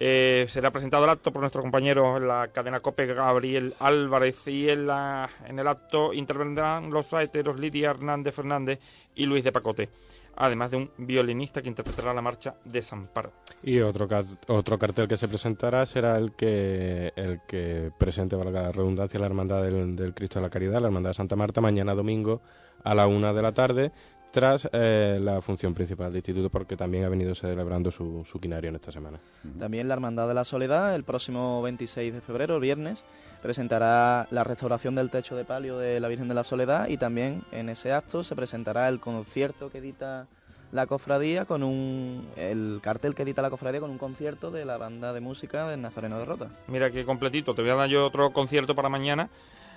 [0.00, 4.68] Eh, será presentado el acto por nuestro compañero en la cadena COPE, Gabriel Álvarez, y
[4.68, 8.78] en, la, en el acto intervendrán los saeteros Lidia Hernández Fernández
[9.16, 9.88] y Luis de Pacote,
[10.36, 13.32] además de un violinista que interpretará la marcha Desamparo.
[13.64, 14.06] Y otro,
[14.46, 19.26] otro cartel que se presentará será el que, el que presente, valga la redundancia, la
[19.26, 22.40] Hermandad del, del Cristo de la Caridad, la Hermandad de Santa Marta, mañana domingo
[22.84, 23.90] a la una de la tarde,
[24.30, 28.68] tras eh, la función principal del instituto porque también ha venido celebrando su, su quinario
[28.68, 29.18] en esta semana.
[29.58, 33.04] También la Hermandad de la Soledad, el próximo 26 de febrero, el viernes,
[33.42, 37.42] presentará la restauración del techo de palio de la Virgen de la Soledad y también
[37.52, 40.26] en ese acto se presentará el concierto que edita
[40.70, 44.76] la cofradía con un el cartel que edita la cofradía con un concierto de la
[44.76, 46.50] banda de música del Nazareno de Rota.
[46.66, 49.30] Mira qué completito, te voy a dar yo otro concierto para mañana.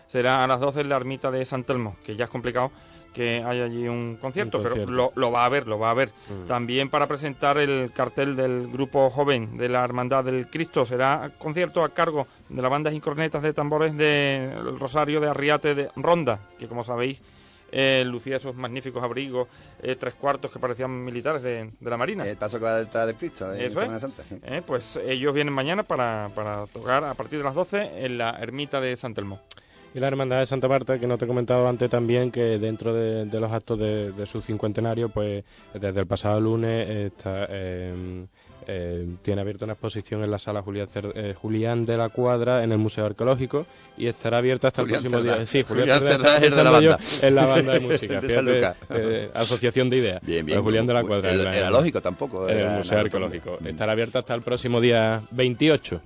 [0.07, 2.71] Será a las 12 en la ermita de San Telmo, que ya es complicado
[3.13, 4.85] que haya allí un concierto, Un concierto.
[4.91, 6.09] pero lo, lo va a ver, lo va a ver.
[6.29, 6.47] Mm.
[6.47, 11.83] También para presentar el cartel del grupo joven de la Hermandad del Cristo será concierto
[11.83, 16.39] a cargo de la banda y cornetas de tambores del Rosario de Arriate de Ronda,
[16.57, 17.21] que como sabéis
[17.73, 19.47] eh, lucía esos magníficos abrigos,
[19.81, 22.27] eh, tres cuartos que parecían militares de, de la Marina.
[22.27, 24.01] El paso que va detrás del Cristo, en Eso Semana es.
[24.01, 24.37] Santa, sí.
[24.43, 28.31] Eh, pues ellos vienen mañana para, para tocar a partir de las 12 en la
[28.41, 29.39] ermita de San Telmo.
[29.93, 32.93] Y la Hermandad de Santa Marta, que no te he comentado antes también, que dentro
[32.93, 38.25] de, de los actos de, de su cincuentenario, pues desde el pasado lunes está, eh,
[38.67, 42.63] eh, tiene abierta una exposición en la sala Julián, Cer- eh, Julián de la Cuadra
[42.63, 43.65] en el Museo Arqueológico
[43.97, 45.37] y estará abierta hasta Julián el próximo Cerdá.
[45.39, 45.45] día.
[45.45, 46.99] Sí, Julián, Julián Cerdá, es de la banda.
[47.23, 48.21] en la banda de música.
[48.21, 50.21] De Fíjate, eh, asociación de ideas.
[50.21, 50.55] Bien, bien.
[50.55, 51.33] Pero Julián de la Cuadra.
[51.33, 53.51] Era- lógico tampoco, En el era Museo Arqueológico.
[53.55, 53.67] otro.
[53.67, 56.01] Estará abierta hasta el próximo día 28.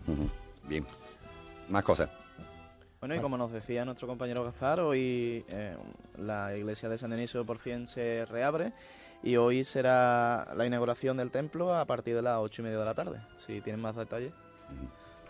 [0.67, 0.83] Bien.
[1.69, 2.09] Más cosas.
[3.05, 5.77] Bueno, y como nos decía nuestro compañero Gaspar, hoy eh,
[6.17, 8.73] la iglesia de San Dionisio por fin se reabre
[9.21, 12.85] y hoy será la inauguración del templo a partir de las ocho y media de
[12.85, 13.21] la tarde.
[13.37, 14.33] Si tienen más detalles.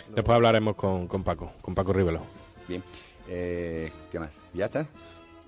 [0.08, 2.22] Después hablaremos con, con Paco, con Paco Rivelo.
[2.66, 2.82] Bien.
[3.28, 4.42] Eh, ¿Qué más?
[4.54, 4.88] ¿Ya está?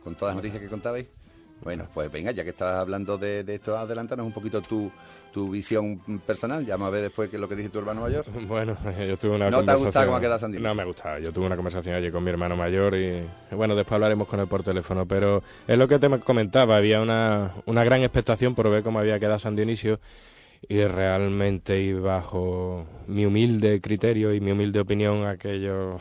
[0.03, 1.09] ¿Con todas las noticias que contabais?
[1.61, 4.91] Bueno, pues venga, ya que estás hablando de, de esto, adelántanos un poquito tu,
[5.33, 6.65] tu visión personal.
[6.65, 8.25] Ya vamos a ver después qué es lo que dice tu hermano mayor.
[8.47, 10.69] Bueno, yo tuve una ¿No te ha gustado cómo ha quedado San Dionisio?
[10.69, 11.19] No me ha gustado.
[11.19, 14.47] Yo tuve una conversación allí con mi hermano mayor y, bueno, después hablaremos con él
[14.47, 15.05] por teléfono.
[15.05, 16.77] Pero es lo que te comentaba.
[16.77, 19.99] Había una, una gran expectación por ver cómo había quedado San Dionisio
[20.67, 25.97] y realmente, y bajo mi humilde criterio y mi humilde opinión, aquello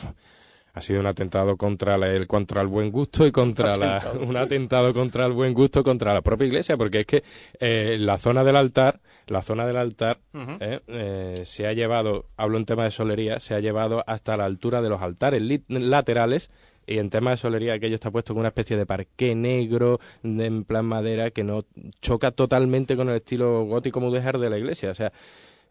[0.77, 4.37] ha sido un atentado contra la- el contra el buen gusto y contra la un
[4.37, 7.25] atentado contra el buen gusto contra la propia iglesia porque es que
[7.59, 10.21] eh, la zona del altar la zona del altar
[10.61, 14.45] eh, eh, se ha llevado hablo en tema de solería se ha llevado hasta la
[14.45, 16.51] altura de los altares laterales
[16.87, 20.47] y en tema de solería aquello está puesto con una especie de parqué negro de-
[20.47, 21.65] en plan madera que no
[22.01, 24.91] choca totalmente con el estilo gótico mudéjar de la iglesia.
[24.91, 25.11] O sea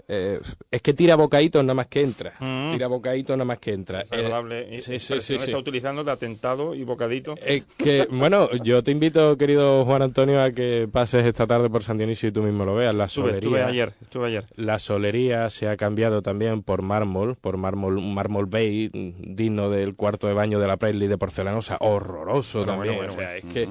[0.08, 0.40] eh,
[0.72, 2.72] es que tira bocaditos nada más que entra Mm.
[2.74, 4.76] tira bocaditos nada más que entra Es agradable.
[4.76, 7.36] Eh, sí, está utilizando de atentado y bocadito.
[7.44, 11.84] Es que, bueno, yo te invito, querido Juan Antonio, a que pases esta tarde por
[11.84, 12.94] San Dionisio y tú mismo lo veas.
[12.94, 14.46] La Estuve, solería, estuve ayer, estuve ayer.
[14.56, 20.28] La solería se ha cambiado también por mármol, por mármol, mármol bay, digno del cuarto
[20.28, 22.96] de baño de la Presley de porcelanosa, horroroso Bueno, también.
[22.98, 23.64] bueno, o sea, es que,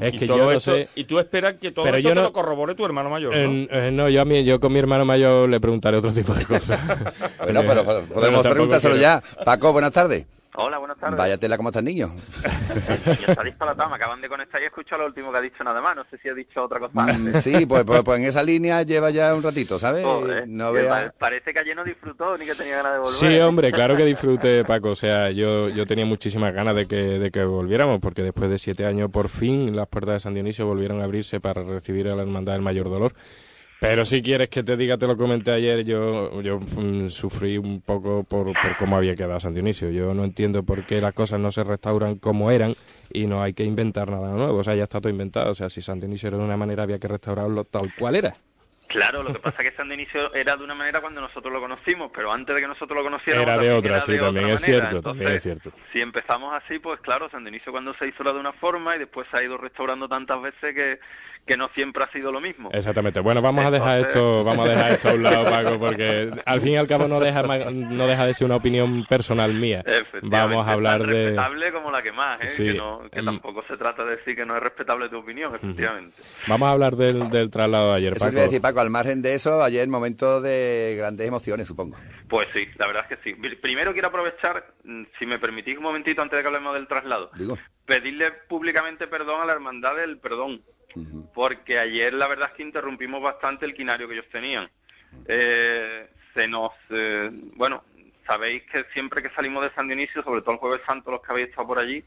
[0.00, 0.88] es Y que yo no sé.
[0.94, 3.34] Y tú esperas que todo Pero esto yo te no- lo corrobore tu hermano mayor,
[3.34, 3.66] ¿no?
[3.70, 6.44] Eh, no, yo a mí, yo con mi hermano mayor le preguntaré otro tipo de
[6.44, 6.80] cosas.
[7.42, 9.44] Bueno, pero podemos preguntárselo quiero- ya.
[9.44, 10.26] Paco, buenas tardes.
[10.60, 11.16] Hola, buenas tardes.
[11.16, 12.12] Vaya tela, ¿cómo está el niño?
[13.06, 15.62] Ya está disparatado, me acaban de conectar y he escuchado lo último que ha dicho
[15.62, 15.94] nada más.
[15.94, 17.44] No sé si ha dicho otra cosa Mm, antes.
[17.44, 20.04] sí, pues, pues, pues en esa línea lleva ya un ratito, ¿sabes?
[20.04, 20.90] Joder, no que vea...
[20.90, 23.14] pa- Parece que ayer no disfrutó ni que tenía ganas de volver.
[23.14, 24.90] Sí, hombre, claro que disfrute, Paco.
[24.90, 28.58] O sea, yo, yo tenía muchísimas ganas de que, de que volviéramos, porque después de
[28.58, 32.16] siete años, por fin, las puertas de San Dionisio volvieron a abrirse para recibir a
[32.16, 33.12] la Hermandad del Mayor Dolor.
[33.80, 37.80] Pero si quieres que te diga, te lo comenté ayer, yo, yo mm, sufrí un
[37.80, 39.90] poco por, por cómo había quedado San Dionisio.
[39.90, 42.74] Yo no entiendo por qué las cosas no se restauran como eran
[43.12, 44.58] y no hay que inventar nada nuevo.
[44.58, 45.52] O sea, ya está todo inventado.
[45.52, 48.34] O sea, si San Dionisio era de una manera, había que restaurarlo tal cual era.
[48.88, 51.60] Claro, lo que pasa es que San Dionisio era de una manera cuando nosotros lo
[51.60, 53.46] conocimos, pero antes de que nosotros lo conociéramos...
[53.46, 54.88] Era de otra, era sí, de también otra es manera.
[54.88, 55.72] cierto, también es cierto.
[55.92, 59.00] Si empezamos así, pues claro, San Dionisio cuando se hizo era de una forma y
[59.00, 60.98] después se ha ido restaurando tantas veces que,
[61.48, 62.70] que no siempre ha sido lo mismo.
[62.72, 63.18] Exactamente.
[63.18, 66.60] Bueno, vamos a dejar esto, vamos a dejar esto a un lado, Paco, porque al
[66.60, 69.80] fin y al cabo no deja no deja de ser una opinión personal mía.
[69.84, 72.48] Efectivamente, Vamos a hablar tan de respetable como la que más, ¿eh?
[72.48, 75.16] Sí, que, no, que em- tampoco se trata de decir que no es respetable tu
[75.18, 76.14] opinión, efectivamente.
[76.46, 78.36] vamos a hablar del, del traslado de ayer, Paco.
[78.36, 81.96] decir, Paco, al margen de eso, ayer momento de grandes emociones, supongo.
[82.28, 83.34] Pues sí, la verdad es que sí.
[83.40, 86.86] Pri- Primero quiero aprovechar, mm, si me permitís un momentito antes de que hablemos del
[86.86, 87.56] traslado, Digo.
[87.86, 90.60] pedirle públicamente perdón a la Hermandad del Perdón,
[91.34, 94.68] porque ayer la verdad es que interrumpimos bastante el quinario que ellos tenían.
[95.26, 97.84] Eh, se nos, eh, bueno,
[98.26, 101.32] sabéis que siempre que salimos de San Dionisio, sobre todo el Jueves Santo, los que
[101.32, 102.04] habéis estado por allí,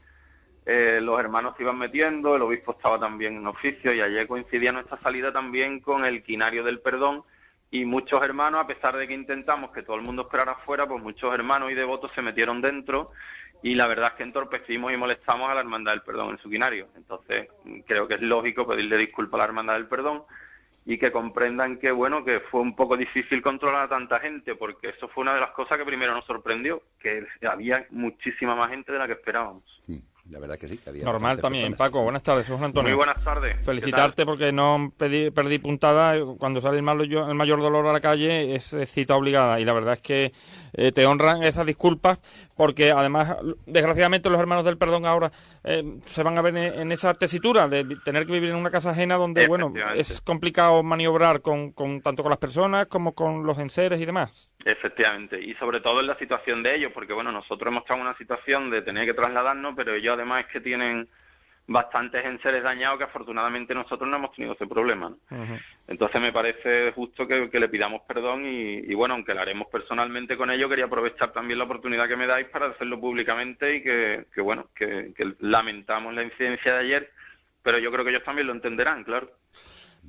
[0.64, 4.70] eh, los hermanos se iban metiendo, el obispo estaba también en oficio y ayer coincidía
[4.70, 7.24] nuestra salida también con el quinario del perdón
[7.72, 11.02] y muchos hermanos, a pesar de que intentamos que todo el mundo esperara afuera, pues
[11.02, 13.10] muchos hermanos y devotos se metieron dentro
[13.62, 16.50] y la verdad es que entorpecimos y molestamos a la Hermandad del Perdón en su
[16.50, 16.88] quinario.
[16.96, 20.24] Entonces, mm, creo que es lógico pedirle disculpas a la Hermandad del Perdón
[20.84, 24.88] y que comprendan que, bueno, que fue un poco difícil controlar a tanta gente, porque
[24.88, 28.90] eso fue una de las cosas que primero nos sorprendió, que había muchísima más gente
[28.90, 29.62] de la que esperábamos.
[30.30, 31.78] La verdad que sí, que había Normal también, personas.
[31.90, 32.02] Paco.
[32.04, 32.90] Buenas tardes, soy Juan Antonio.
[32.90, 33.56] Muy buenas tardes.
[33.58, 36.14] ¿Qué Felicitarte porque no pedí- perdí puntada.
[36.38, 39.58] Cuando sale el, malo- el mayor dolor a la calle es, cita obligada.
[39.60, 40.32] Y la verdad es que
[40.74, 42.18] eh, te honran esas disculpas
[42.56, 45.32] porque además, desgraciadamente, los hermanos del perdón ahora
[45.64, 48.70] eh, se van a ver en, en esa tesitura de tener que vivir en una
[48.70, 53.44] casa ajena donde, bueno, es complicado maniobrar con, con tanto con las personas como con
[53.44, 54.50] los enseres y demás.
[54.64, 58.06] Efectivamente, y sobre todo en la situación de ellos, porque bueno, nosotros hemos estado en
[58.06, 61.08] una situación de tener que trasladarnos, pero ellos además es que tienen
[61.66, 65.10] bastantes enseres dañados que afortunadamente nosotros no hemos tenido ese problema.
[65.10, 65.38] ¿no?
[65.86, 69.68] Entonces me parece justo que, que le pidamos perdón y, y, bueno, aunque lo haremos
[69.68, 73.82] personalmente con ellos, quería aprovechar también la oportunidad que me dais para hacerlo públicamente y
[73.82, 77.10] que, que bueno, que, que lamentamos la incidencia de ayer,
[77.62, 79.30] pero yo creo que ellos también lo entenderán, claro.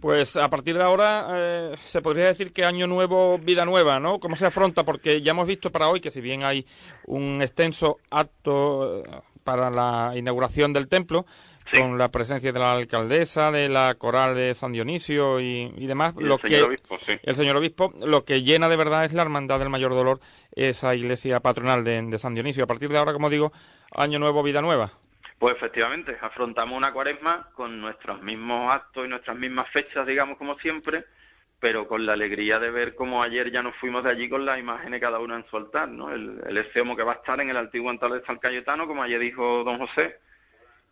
[0.03, 4.19] Pues a partir de ahora eh, se podría decir que año nuevo, vida nueva, ¿no?
[4.19, 4.83] ¿Cómo se afronta?
[4.83, 6.65] Porque ya hemos visto para hoy que si bien hay
[7.05, 9.09] un extenso acto eh,
[9.45, 11.25] para la inauguración del templo,
[11.71, 16.13] con la presencia de la alcaldesa, de la coral de San Dionisio y, y demás,
[16.17, 17.13] Y el lo señor que obispo, sí.
[17.23, 20.19] el señor obispo, lo que llena de verdad es la hermandad del Mayor Dolor,
[20.53, 22.65] esa iglesia patronal de, de San Dionisio.
[22.65, 23.53] A partir de ahora, como digo,
[23.95, 24.91] año nuevo, vida nueva.
[25.43, 30.57] Pues efectivamente, afrontamos una cuaresma con nuestros mismos actos y nuestras mismas fechas, digamos, como
[30.57, 31.03] siempre,
[31.59, 34.57] pero con la alegría de ver como ayer ya nos fuimos de allí con las
[34.57, 36.13] imágenes cada uno en su altar, ¿no?
[36.13, 39.03] El, el exeomo que va a estar en el antiguo altar de San Cayetano, como
[39.03, 40.17] ayer dijo don José,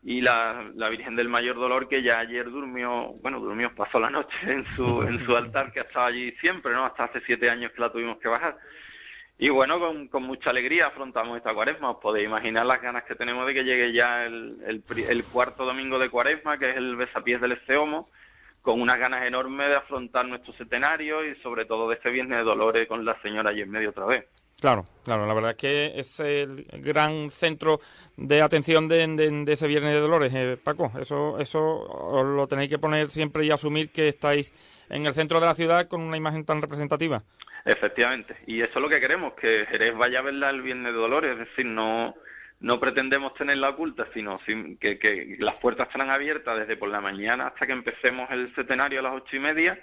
[0.04, 4.10] y la, la Virgen del Mayor Dolor que ya ayer durmió, bueno, durmió, pasó la
[4.10, 6.84] noche en su, en su altar que ha estado allí siempre, ¿no?
[6.84, 8.58] Hasta hace siete años que la tuvimos que bajar.
[9.44, 11.90] Y bueno, con, mucha alegría afrontamos esta cuaresma.
[11.90, 15.98] Os podéis imaginar las ganas que tenemos de que llegue ya el, el, cuarto domingo
[15.98, 18.08] de cuaresma, que es el besapiés del Esteomo,
[18.62, 22.44] con unas ganas enormes de afrontar nuestro centenario y sobre todo de este Viernes de
[22.44, 24.26] Dolores con la señora allí en medio otra vez.
[24.60, 27.80] Claro, claro, la verdad es que es el gran centro
[28.18, 30.92] de atención de, de- de ese Viernes de Dolores, eh, Paco.
[31.00, 34.54] Eso, eso os lo tenéis que poner siempre y asumir que estáis
[34.88, 37.24] en el centro de la ciudad con una imagen tan representativa.
[37.66, 41.00] Efectivamente, y eso es lo que queremos, que Jerez vaya a verla el Viernes de
[41.00, 42.16] Dolores, es decir, no,
[42.60, 47.02] no pretendemos tenerla oculta, sino sin- que, que las puertas estarán abiertas desde por la
[47.02, 49.80] mañana hasta que empecemos el centenario a las ocho y media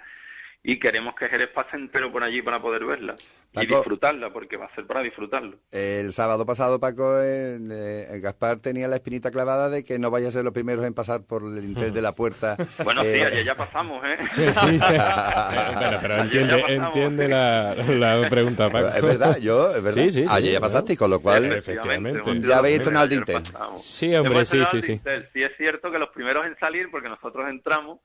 [0.61, 3.17] y queremos que Jerez pase entero por allí para poder verla
[3.51, 3.77] y Paco.
[3.77, 5.57] disfrutarla, porque va a ser para disfrutarlo.
[5.71, 10.27] El sábado pasado, Paco, eh, eh, Gaspar tenía la espinita clavada de que no vaya
[10.27, 12.55] a ser los primeros en pasar por el interior de la puerta.
[12.83, 14.17] Bueno, sí, Eh, ayer ya pasamos, ¿eh?
[14.35, 14.79] Sí,
[15.79, 18.87] Bueno, pero entiende, entiende la, la pregunta, Paco.
[18.89, 20.03] Es verdad, yo, es verdad.
[20.03, 20.61] Sí, sí, sí, Ayer ya ¿no?
[20.65, 22.21] pasaste, con lo cual, Efectivamente.
[22.47, 23.43] ya habéis estrenado el dintel.
[23.77, 25.01] Sí, hombre, sí, sí, el sí.
[25.33, 27.99] Sí es cierto que los primeros en salir, porque nosotros entramos,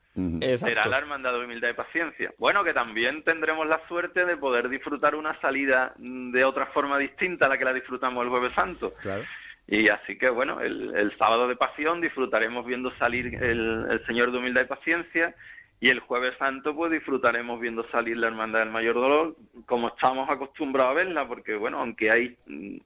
[0.58, 2.32] será la Hermandad de Humildad y Paciencia.
[2.38, 7.46] Bueno, que también tendremos la suerte de poder disfrutar una salida de otra forma distinta
[7.46, 8.94] a la que la disfrutamos el Jueves Santo.
[9.00, 9.24] Claro.
[9.66, 14.30] Y así que, bueno, el, el sábado de Pasión disfrutaremos viendo salir el, el Señor
[14.30, 15.34] de Humildad y Paciencia
[15.80, 20.30] y el Jueves Santo pues disfrutaremos viendo salir la Hermandad del Mayor Dolor como estamos
[20.30, 22.36] acostumbrados a verla, porque, bueno, aunque hay,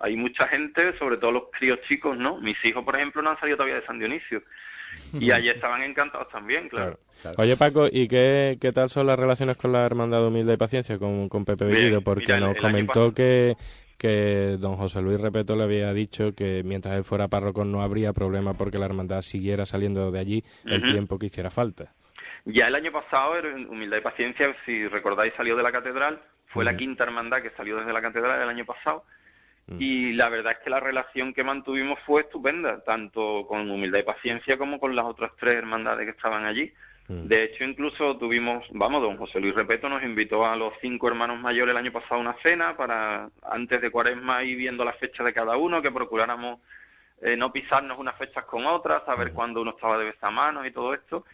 [0.00, 2.38] hay mucha gente, sobre todo los críos chicos, ¿no?
[2.40, 4.42] Mis hijos, por ejemplo, no han salido todavía de San Dionisio.
[5.12, 6.98] Y ayer estaban encantados también, claro.
[7.36, 10.56] Oye, Paco, ¿y qué, qué tal son las relaciones con la Hermandad de Humildad y
[10.56, 12.00] Paciencia, con, con Pepe Bellido?
[12.00, 13.56] Porque mira, nos el comentó que,
[13.96, 18.12] que don José Luis Repeto le había dicho que mientras él fuera párroco no habría
[18.12, 21.92] problema porque la Hermandad siguiera saliendo de allí el tiempo que hiciera falta.
[22.44, 26.64] Ya el año pasado, en Humildad y Paciencia, si recordáis, salió de la catedral, fue
[26.64, 29.04] la quinta hermandad que salió desde la catedral el año pasado,
[29.78, 34.02] y la verdad es que la relación que mantuvimos fue estupenda, tanto con Humildad y
[34.02, 36.72] Paciencia como con las otras tres hermandades que estaban allí.
[37.08, 41.40] De hecho, incluso tuvimos, vamos, don José Luis Repeto nos invitó a los cinco hermanos
[41.40, 45.24] mayores el año pasado a una cena para, antes de Cuaresma, ir viendo la fecha
[45.24, 46.60] de cada uno, que procuráramos
[47.22, 50.92] eh, no pisarnos unas fechas con otras, saber cuándo uno estaba de besamanos y todo
[50.92, 51.24] esto.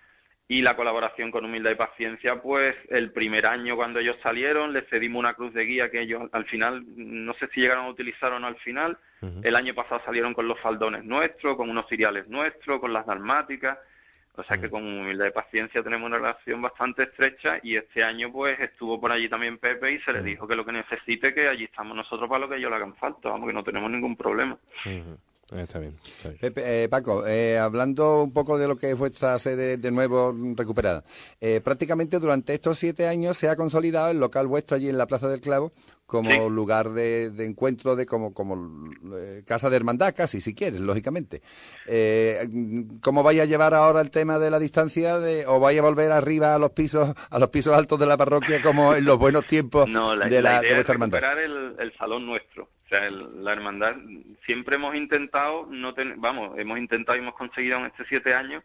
[0.47, 4.87] Y la colaboración con Humildad y Paciencia, pues el primer año cuando ellos salieron, les
[4.91, 8.31] cedimos una cruz de guía que ellos al final, no sé si llegaron a utilizar
[8.33, 8.99] o no al final.
[9.43, 13.79] El año pasado salieron con los faldones nuestros, con unos ciriales nuestros, con las dalmáticas.
[14.37, 18.33] O sea que con humildad y paciencia tenemos una relación bastante estrecha y este año
[18.33, 21.47] pues estuvo por allí también Pepe y se le dijo que lo que necesite, que
[21.47, 24.17] allí estamos nosotros para lo que ellos le hagan falta, vamos, que no tenemos ningún
[24.17, 24.59] problema.
[25.53, 25.95] Está bien.
[26.05, 26.41] Está bien.
[26.41, 30.35] Pepe, eh, Paco, eh, hablando un poco de lo que es vuestra sede de nuevo
[30.57, 31.05] recuperada,
[31.41, 35.07] eh, prácticamente durante estos siete años se ha consolidado el local vuestro allí en la
[35.07, 35.73] Plaza del Clavo
[36.07, 40.81] como lugar de, de encuentro, de como, como eh, casa de hermandad casi, si quieres,
[40.81, 41.41] lógicamente.
[41.87, 42.47] Eh,
[43.01, 46.13] ¿Cómo vais a llevar ahora el tema de la distancia de, o vais a volver
[46.13, 49.47] arriba a los pisos a los pisos altos de la parroquia como en los buenos
[49.47, 51.21] tiempos No, la, de, la, la de idea es vuestra hermandad?
[51.21, 52.69] recuperar el, el salón nuestro.
[52.99, 53.97] Sea, el- la hermandad,
[54.47, 58.63] siempre hemos intentado, no ten- vamos, hemos intentado y hemos conseguido en estos siete años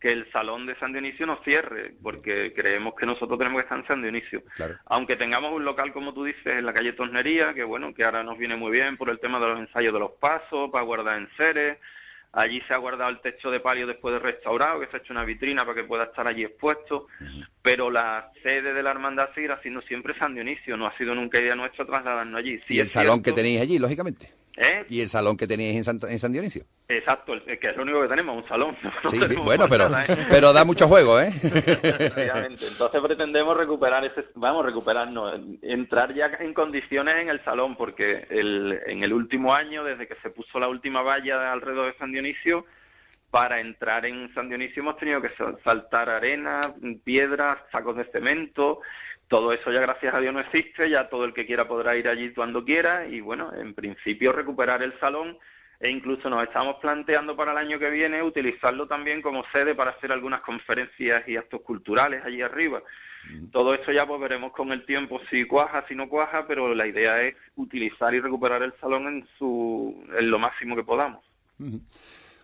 [0.00, 3.78] que el salón de San Dionisio no cierre, porque creemos que nosotros tenemos que estar
[3.78, 4.42] en San Dionisio.
[4.56, 4.76] Claro.
[4.86, 8.22] Aunque tengamos un local, como tú dices, en la calle Tornería, que bueno, que ahora
[8.24, 11.18] nos viene muy bien por el tema de los ensayos de los pasos, para guardar
[11.18, 11.78] enseres.
[12.34, 15.12] Allí se ha guardado el techo de palio después de restaurado, que se ha hecho
[15.12, 17.06] una vitrina para que pueda estar allí expuesto.
[17.60, 20.76] Pero la sede de la hermandad seguirá siendo siempre San Dionisio.
[20.76, 22.58] No ha sido nunca idea nuestra trasladarnos allí.
[22.62, 24.28] Sí y el salón cierto- que tenéis allí, lógicamente.
[24.56, 24.84] ¿Eh?
[24.90, 26.64] Y el salón que teníais en, Sant- en San Dionisio.
[26.88, 28.76] Exacto, el- que es lo único que tenemos, un salón.
[29.04, 30.04] No Sí, bueno, pero, ¿eh?
[30.28, 31.30] pero da mucho juego, ¿eh?
[31.42, 38.78] Entonces pretendemos recuperar ese, vamos, recuperarnos, entrar ya en condiciones en el salón, porque el,
[38.86, 42.66] en el último año, desde que se puso la última valla alrededor de San Dionisio,
[43.32, 46.60] para entrar en San Dionisio hemos tenido que sal- saltar arena,
[47.02, 48.80] piedras, sacos de cemento,
[49.26, 52.08] todo eso ya gracias a Dios no existe, ya todo el que quiera podrá ir
[52.08, 53.06] allí cuando quiera.
[53.06, 55.38] Y bueno, en principio recuperar el salón.
[55.80, 59.92] E incluso nos estamos planteando para el año que viene utilizarlo también como sede para
[59.92, 62.82] hacer algunas conferencias y actos culturales allí arriba.
[63.50, 66.86] Todo esto ya pues veremos con el tiempo si cuaja, si no cuaja, pero la
[66.86, 71.24] idea es utilizar y recuperar el salón en su en lo máximo que podamos.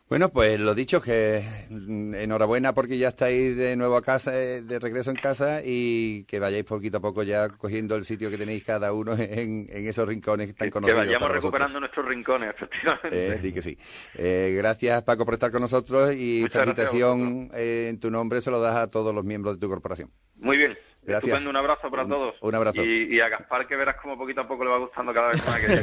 [0.09, 4.78] Bueno, pues lo dicho, que enhorabuena porque ya estáis de nuevo a casa, eh, de
[4.78, 8.64] regreso en casa y que vayáis poquito a poco ya cogiendo el sitio que tenéis
[8.64, 11.44] cada uno en, en esos rincones tan Que conocidos vayamos para vosotros.
[11.44, 13.34] recuperando nuestros rincones, efectivamente.
[13.34, 13.76] Eh, di que sí.
[14.14, 18.50] Eh, gracias, Paco, por estar con nosotros y Muchas felicitación eh, en tu nombre se
[18.50, 20.11] lo das a todos los miembros de tu corporación.
[20.36, 20.74] Muy bien.
[21.09, 21.24] Gracias.
[21.28, 22.34] Estupendo, un abrazo para todos.
[22.40, 22.84] un abrazo.
[22.84, 25.46] Y, y a Gaspar que verás como poquito a poco le va gustando cada vez
[25.46, 25.82] más que llegue.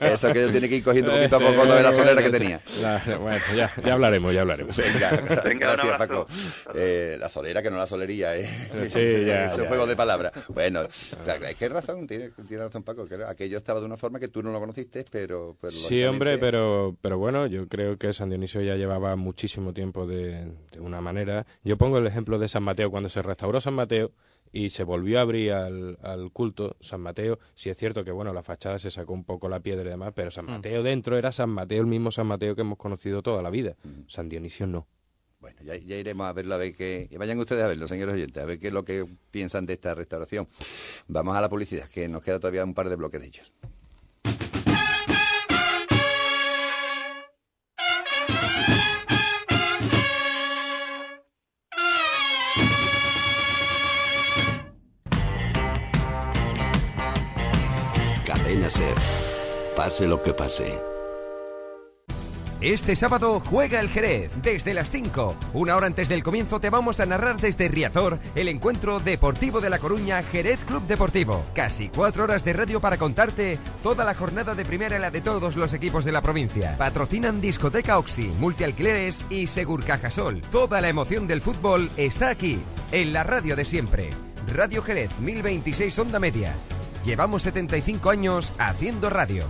[0.12, 2.60] Eso que tiene que ir cogiendo poquito a poco toda la solera que tenía.
[2.80, 4.76] La- bueno, ya, ya hablaremos, ya hablaremos.
[4.76, 5.10] Venga,
[5.44, 5.96] Venga, un gracias.
[5.98, 6.26] Paco.
[6.74, 8.44] Eh, la solera que no la solería, ¿eh?
[8.88, 9.90] Sí, ya, Es un ya, juego ya.
[9.90, 10.32] de palabras.
[10.48, 11.16] Bueno, es
[11.58, 13.06] que razón, tiene, tiene razón Paco.
[13.06, 15.56] Que aquello estaba de una forma que tú no lo conociste, pero...
[15.60, 20.06] pero Sí, hombre, pero, pero bueno, yo creo que San Dionisio ya llevaba muchísimo tiempo
[20.06, 21.46] de, de una manera.
[21.62, 24.07] Yo pongo el ejemplo de San Mateo, cuando se restauró San Mateo
[24.52, 28.32] y se volvió a abrir al, al culto, San Mateo, sí es cierto que bueno,
[28.32, 31.32] la fachada se sacó un poco la piedra y demás, pero San Mateo dentro era
[31.32, 33.76] San Mateo, el mismo San Mateo que hemos conocido toda la vida.
[34.06, 34.86] San Dionisio no.
[35.40, 37.06] Bueno, ya, ya iremos a verlo, a ver qué...
[37.08, 39.74] que Vayan ustedes a verlo, señores oyentes, a ver qué es lo que piensan de
[39.74, 40.48] esta restauración.
[41.06, 43.52] Vamos a la publicidad, que nos queda todavía un par de bloques de ellos.
[59.74, 60.78] Pase lo que pase.
[62.60, 65.36] Este sábado juega el Jerez desde las 5.
[65.54, 69.70] Una hora antes del comienzo te vamos a narrar desde Riazor el encuentro deportivo de
[69.70, 71.46] La Coruña Jerez Club Deportivo.
[71.54, 75.22] Casi cuatro horas de radio para contarte toda la jornada de primera y la de
[75.22, 76.76] todos los equipos de la provincia.
[76.76, 80.42] Patrocinan Discoteca Oxy, Multialquileres y Segur Cajasol.
[80.50, 82.60] Toda la emoción del fútbol está aquí,
[82.92, 84.10] en la radio de siempre.
[84.52, 86.54] Radio Jerez 1026 Onda Media.
[87.08, 89.46] Llevamos 75 años haciendo radio.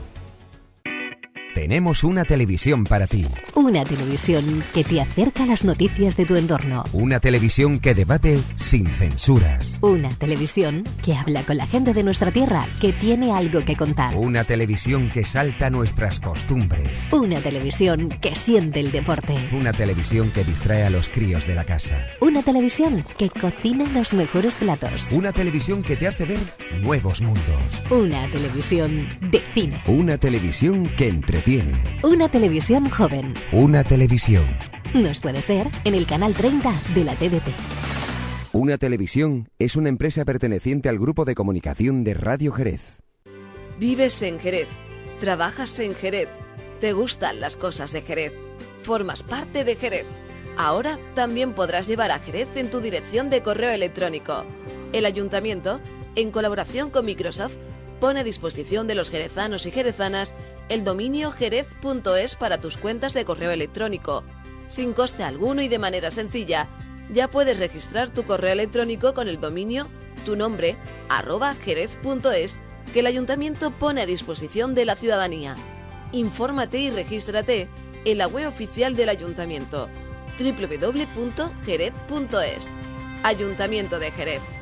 [1.59, 3.27] Tenemos una televisión para ti.
[3.57, 6.85] Una televisión que te acerca a las noticias de tu entorno.
[6.93, 9.77] Una televisión que debate sin censuras.
[9.81, 14.17] Una televisión que habla con la gente de nuestra tierra que tiene algo que contar.
[14.17, 17.09] Una televisión que salta nuestras costumbres.
[17.11, 19.35] Una televisión que siente el deporte.
[19.51, 22.07] Una televisión que distrae a los críos de la casa.
[22.21, 25.09] Una televisión que cocina los mejores platos.
[25.11, 26.39] Una televisión que te hace ver
[26.83, 27.43] nuevos mundos.
[27.91, 29.83] Una televisión de cine.
[29.89, 31.48] Una televisión que entretiene.
[32.03, 33.33] Una televisión joven.
[33.53, 34.45] Una televisión.
[34.93, 37.49] Nos puedes ver en el canal 30 de la TDT.
[38.53, 42.99] Una televisión es una empresa perteneciente al grupo de comunicación de Radio Jerez.
[43.79, 44.69] Vives en Jerez,
[45.21, 46.29] trabajas en Jerez,
[46.83, 48.35] te gustan las cosas de Jerez,
[48.83, 50.05] formas parte de Jerez.
[50.59, 54.45] Ahora también podrás llevar a Jerez en tu dirección de correo electrónico.
[54.93, 55.81] El ayuntamiento,
[56.15, 57.55] en colaboración con Microsoft,
[58.01, 60.35] pone a disposición de los jerezanos y jerezanas
[60.69, 64.25] el dominio jerez.es para tus cuentas de correo electrónico.
[64.69, 66.69] Sin coste alguno y de manera sencilla,
[67.13, 69.89] ya puedes registrar tu correo electrónico con el dominio
[70.29, 70.77] tu nombre
[71.09, 72.61] arroba jerez.es
[72.93, 75.55] que el ayuntamiento pone a disposición de la ciudadanía.
[76.13, 77.67] Infórmate y regístrate
[78.05, 79.89] en la web oficial del ayuntamiento
[80.39, 81.51] www.jerez.es.
[83.25, 84.58] Ayuntamiento de Jerez.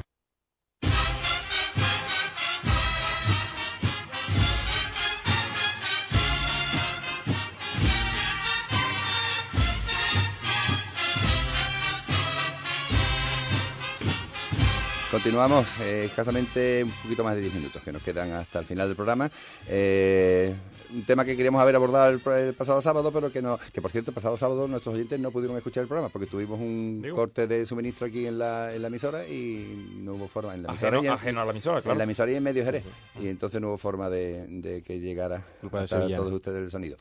[15.16, 18.86] Continuamos eh, escasamente un poquito más de 10 minutos que nos quedan hasta el final
[18.86, 19.30] del programa.
[19.66, 20.54] Eh,
[20.92, 23.90] un tema que queríamos haber abordado el, el pasado sábado, pero que no, que por
[23.90, 27.46] cierto, el pasado sábado nuestros oyentes no pudieron escuchar el programa porque tuvimos un corte
[27.46, 30.54] de suministro aquí en la, en la emisora y no hubo forma.
[30.54, 31.92] En la emisora Ajeno, y en- ajeno a la emisora, claro.
[31.92, 32.84] En la emisora y en medio Jerez.
[33.20, 36.18] Y entonces no hubo forma de, de que llegara Culpa de hasta Sevillana.
[36.22, 36.96] todos ustedes el sonido.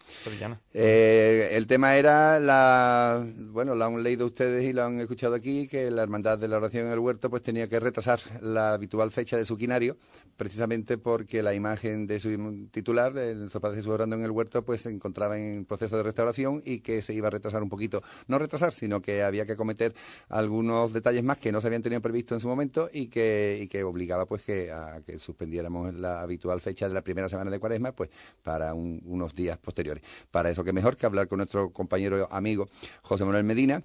[0.74, 5.68] Eh, el tema era la, bueno, lo han leído ustedes y lo han escuchado aquí,
[5.68, 9.12] que la Hermandad de la Oración en el Huerto pues tenía que retrasar la habitual
[9.12, 9.98] fecha de su quinario,
[10.38, 14.82] precisamente porque la imagen de su titular, el su Jesús orando en el huerto, pues
[14.82, 18.38] se encontraba en proceso de restauración y que se iba a retrasar un poquito, no
[18.40, 19.94] retrasar, sino que había que cometer
[20.30, 23.68] algunos detalles más que no se habían tenido previsto en su momento y que, y
[23.68, 27.60] que obligaba pues que a que suspendiéramos la habitual fecha de la primera semana de
[27.60, 28.10] Cuaresma, pues
[28.42, 30.04] para un- unos días posteriores.
[30.32, 32.68] Para eso que mejor que hablar con nuestro compañero amigo
[33.02, 33.84] José Manuel Medina,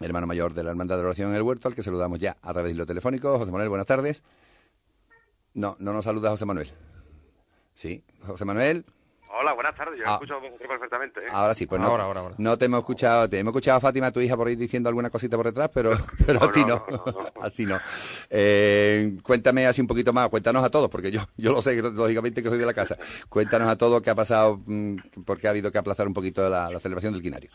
[0.00, 2.52] hermano mayor de la Hermandad de Oración en el Huerto, al que saludamos ya a
[2.52, 3.36] través de lo telefónico.
[3.38, 4.22] José Manuel, buenas tardes.
[5.54, 6.68] No, no nos saluda José Manuel.
[7.74, 8.84] Sí, José Manuel.
[9.32, 9.98] Hola, buenas tardes.
[9.98, 10.14] Yo Ah.
[10.14, 11.20] escucho perfectamente.
[11.20, 11.26] ¿eh?
[11.32, 12.34] Ahora sí, pues no, Ahora, ahora, ahora.
[12.38, 15.08] no te hemos escuchado, te hemos escuchado a Fátima, tu hija, por ahí diciendo alguna
[15.08, 15.92] cosita por detrás, pero,
[16.26, 16.84] pero a ti no,
[17.40, 17.78] así no.
[18.28, 22.42] Eh, cuéntame así un poquito más, cuéntanos a todos, porque yo, yo lo sé, lógicamente
[22.42, 22.96] que soy de la casa.
[23.28, 26.68] Cuéntanos a todos qué ha pasado, mm, porque ha habido que aplazar un poquito la,
[26.70, 27.50] la celebración del quinario.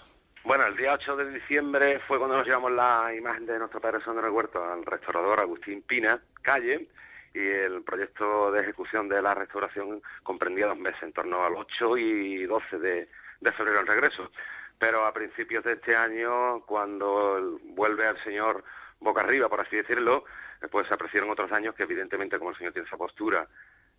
[0.45, 3.99] Bueno, el día 8 de diciembre fue cuando nos llevamos la imagen de nuestro Padre
[4.05, 6.87] Santo Huerto al restaurador Agustín Pina, calle,
[7.35, 11.97] y el proyecto de ejecución de la restauración comprendía dos meses, en torno al 8
[11.97, 13.09] y 12 de,
[13.41, 14.31] de febrero el regreso.
[14.79, 18.63] Pero a principios de este año, cuando el- vuelve al Señor
[18.99, 20.25] boca arriba, por así decirlo,
[20.61, 23.47] eh, pues se apreciaron otros años que evidentemente como el Señor tiene esa postura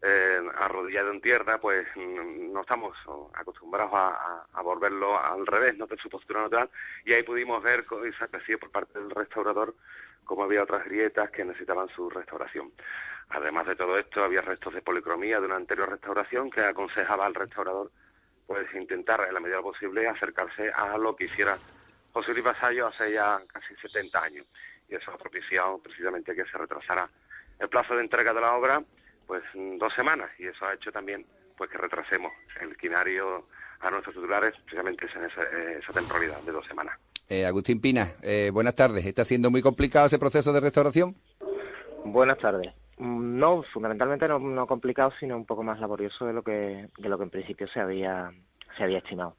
[0.03, 2.97] eh, arrodillado en tierra, pues mm, no estamos
[3.35, 6.69] acostumbrados a, volverlo al revés, no su postura natural,
[7.05, 9.75] y ahí pudimos ver y se apreció por parte del restaurador
[10.25, 12.73] cómo había otras grietas que necesitaban su restauración.
[13.31, 17.35] Además de todo esto, había restos de policromía de una anterior restauración que aconsejaba al
[17.35, 17.91] restaurador
[18.47, 21.59] pues intentar en la medida posible acercarse a lo que hiciera
[22.13, 24.47] José Luis Vasallo hace ya casi 70 años.
[24.89, 27.11] Y eso ha propiciado precisamente que se retrasara
[27.59, 28.83] el plazo de entrega de la obra
[29.27, 33.49] pues dos semanas y eso ha hecho también pues que retrasemos el quinario
[33.81, 35.43] a nuestros titulares precisamente en esa,
[35.79, 36.97] esa temporalidad de dos semanas.
[37.29, 39.05] Eh, Agustín Pina, eh, buenas tardes.
[39.05, 41.17] ¿Está siendo muy complicado ese proceso de restauración?
[42.05, 42.73] Buenas tardes.
[42.99, 47.09] Mm, No, fundamentalmente no, no complicado, sino un poco más laborioso de lo que de
[47.09, 48.33] lo que en principio se había
[48.77, 49.37] se había estimado.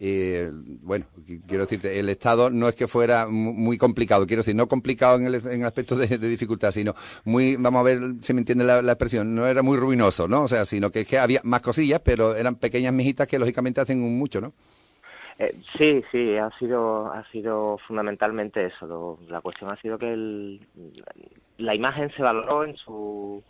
[0.00, 4.40] Eh, bueno, qu- quiero decirte, el estado no es que fuera mu- muy complicado, quiero
[4.40, 6.94] decir, no complicado en el, en el aspecto de, de dificultad, sino
[7.24, 10.42] muy, vamos a ver si me entiende la, la expresión, no era muy ruinoso, ¿no?
[10.42, 13.80] O sea, sino que es que había más cosillas, pero eran pequeñas mijitas que lógicamente
[13.80, 14.52] hacen un mucho, ¿no?
[15.40, 18.86] Eh, sí, sí, ha sido ha sido fundamentalmente eso.
[18.86, 20.66] Lo- la cuestión ha sido que el-
[21.58, 23.42] la imagen se valoró en su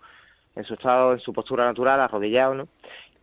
[0.56, 2.68] en su estado, en su postura natural, arrodillado, ¿no?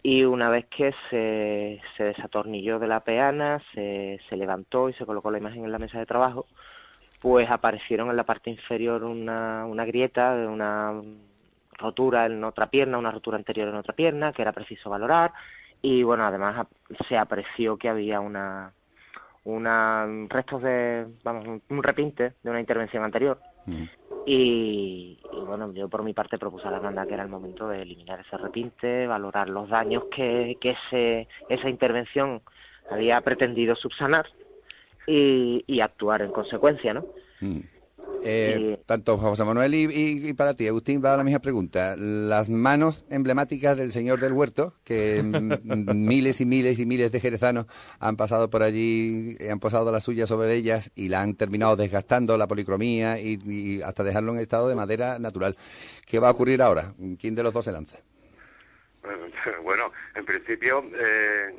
[0.01, 5.05] Y una vez que se, se desatornilló de la peana, se, se levantó y se
[5.05, 6.45] colocó la imagen en la mesa de trabajo,
[7.19, 11.01] pues aparecieron en la parte inferior una, una grieta, una
[11.73, 15.33] rotura en otra pierna, una rotura anterior en otra pierna, que era preciso valorar,
[15.81, 16.67] y bueno, además
[17.09, 18.73] se apreció que había una,
[19.43, 23.39] una restos de, vamos, un repinte de una intervención anterior.
[24.26, 27.68] Y, y, bueno, yo por mi parte propuse a la hermandad que era el momento
[27.68, 32.41] de eliminar ese repinte, valorar los daños que, que ese, esa intervención
[32.89, 34.28] había pretendido subsanar
[35.07, 37.05] y, y actuar en consecuencia, ¿no?
[37.41, 37.59] Mm.
[38.27, 41.95] Eh, Tanto José Manuel y, y- y para ti, Agustín, va la misma pregunta.
[41.97, 45.21] Las manos emblemáticas del Señor del Huerto, que
[45.63, 47.67] miles y miles y miles de jerezanos
[47.99, 51.75] han pasado por allí, eh, han posado la suya sobre ellas y la han terminado
[51.75, 55.55] desgastando la policromía y, y hasta dejarlo en estado de madera natural.
[56.05, 56.93] ¿Qué va a ocurrir ahora?
[57.19, 57.99] ¿Quién de los dos se lanza?
[59.63, 61.53] Bueno, en principio, eh,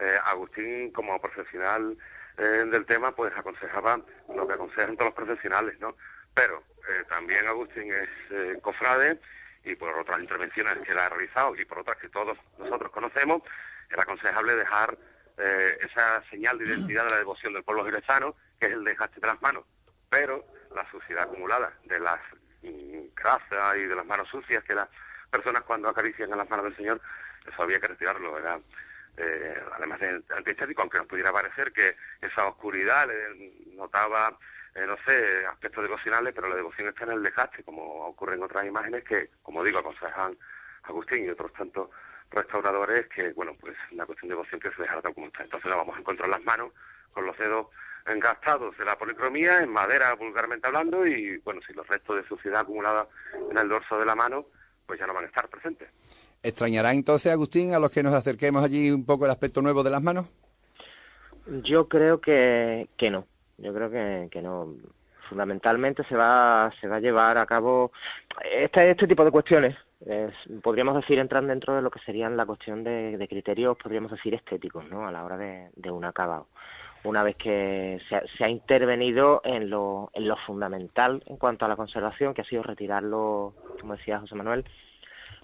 [0.00, 1.96] eh, Agustín, como profesional
[2.38, 4.00] eh, del tema, pues aconsejaba
[4.34, 5.96] lo que aconsejan todos los profesionales, ¿no?
[6.34, 9.20] Pero eh, también Agustín es eh, cofrade
[9.64, 13.42] y por otras intervenciones que él ha realizado y por otras que todos nosotros conocemos,
[13.90, 14.96] era aconsejable dejar
[15.36, 19.20] eh, esa señal de identidad de la devoción del pueblo jerezano, que es el desgaste
[19.20, 19.64] de las manos.
[20.08, 22.20] Pero la suciedad acumulada de las
[22.62, 24.88] mm, grasas y de las manos sucias que las
[25.30, 27.00] personas cuando acarician a las manos del Señor,
[27.46, 28.38] eso había que retirarlo.
[28.38, 28.58] Era,
[29.18, 34.38] eh, además de antiestético, aunque nos pudiera parecer que esa oscuridad le notaba,
[34.74, 38.42] eh, no sé, aspectos devocionales, pero la devoción está en el desgaste, como ocurre en
[38.44, 40.38] otras imágenes que, como digo, aconsejan
[40.84, 41.90] Agustín y otros tantos
[42.30, 45.42] restauradores que, bueno, pues la cuestión de devoción que se dejara tal como está.
[45.42, 46.72] Entonces la vamos a encontrar las manos
[47.12, 47.66] con los dedos
[48.06, 52.60] engastados de la policromía, en madera vulgarmente hablando, y bueno, si los restos de suciedad
[52.60, 53.06] acumulada
[53.50, 54.46] en el dorso de la mano,
[54.86, 55.90] pues ya no van a estar presentes.
[56.42, 59.90] ¿Extrañará entonces, Agustín, a los que nos acerquemos allí un poco el aspecto nuevo de
[59.90, 60.26] las manos?
[61.64, 63.24] Yo creo que, que no.
[63.58, 64.74] Yo creo que, que no.
[65.28, 67.92] Fundamentalmente se va, se va a llevar a cabo
[68.50, 69.76] este, este tipo de cuestiones.
[70.06, 70.32] es-
[70.62, 74.34] podríamos decir entran dentro de lo que serían la cuestión de, de criterios, podríamos decir
[74.34, 75.06] estéticos, ¿no?
[75.06, 76.46] A la hora de, de un acabado.
[77.04, 81.64] Una vez que se ha, se ha intervenido en lo, en lo fundamental en cuanto
[81.64, 84.64] a la conservación, que ha sido retirarlo, como decía José Manuel,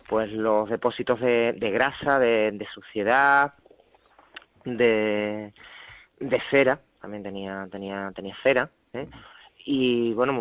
[0.09, 3.55] pues los depósitos de, de grasa, de, suciedad,
[4.65, 5.53] de,
[6.19, 9.07] de cera, también tenía, tenía, tenía cera, ¿eh?
[9.67, 10.33] y bueno,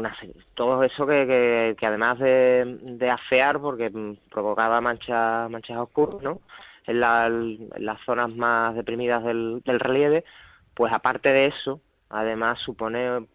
[0.54, 3.92] todo eso que, que, además de, de afear, porque
[4.30, 6.40] provocaba manchas, manchas oscuras, ¿no?
[6.86, 10.26] En, la- en las zonas más deprimidas del relieve,
[10.74, 11.80] pues aparte de eso,
[12.14, 13.26] además supone,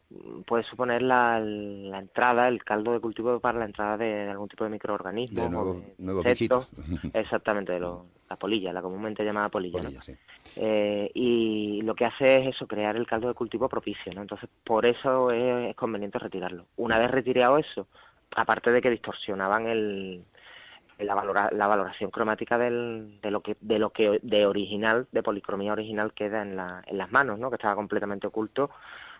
[0.46, 4.48] puede suponer la, la entrada, el caldo de cultivo para la entrada de, de algún
[4.48, 5.42] tipo de microorganismo.
[5.42, 6.68] De nuevos, nuevos insectos.
[7.12, 9.78] Exactamente, de lo- la polilla, la comúnmente llamada polilla.
[9.78, 9.84] ¿no?
[9.84, 10.14] Polilla, sí.
[10.56, 14.22] Eh, y lo que hace es eso, crear el caldo de cultivo propicio, ¿no?
[14.22, 16.66] Entonces, por eso es, es conveniente retirarlo.
[16.76, 17.86] Una vez retirado eso,
[18.36, 20.24] aparte de que distorsionaban el,
[20.98, 25.22] la, valora- la valoración cromática del, de lo que de lo que de original, de
[25.22, 27.50] policromía original queda en, la, en las manos, ¿no?
[27.50, 28.70] Que estaba completamente oculto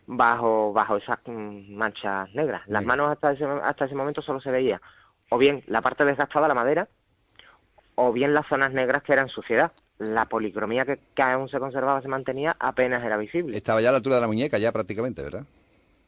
[0.07, 2.62] bajo bajo esas mm, manchas negras.
[2.66, 4.81] Las manos hasta ese, hasta ese momento solo se veía
[5.31, 6.89] o bien la parte desgastada, la madera,
[7.97, 9.72] o bien las zonas negras que eran suciedad.
[9.99, 13.57] La policromía que, que aún se conservaba, se mantenía, apenas era visible.
[13.57, 15.45] Estaba ya a la altura de la muñeca, ya prácticamente, ¿verdad?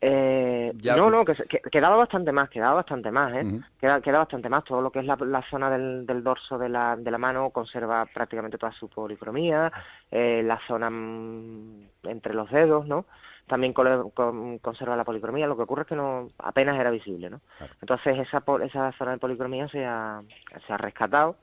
[0.02, 3.40] Eh, Ya- No, no, que, que- quedaba bastante más, quedaba bastante más, ¿eh?
[3.78, 4.64] queda, queda bastante más.
[4.64, 7.50] Todo lo que es la, la zona del, del dorso de la, de la mano
[7.50, 9.70] conserva prácticamente toda su policromía,
[10.10, 13.04] eh, la zona mm, entre los dedos, ¿no?
[13.46, 17.40] También con- conserva la policromía, lo que ocurre es que no apenas era visible, ¿no?
[17.82, 20.22] Entonces esa, esa zona de policromía se ha,
[20.66, 21.36] se ha rescatado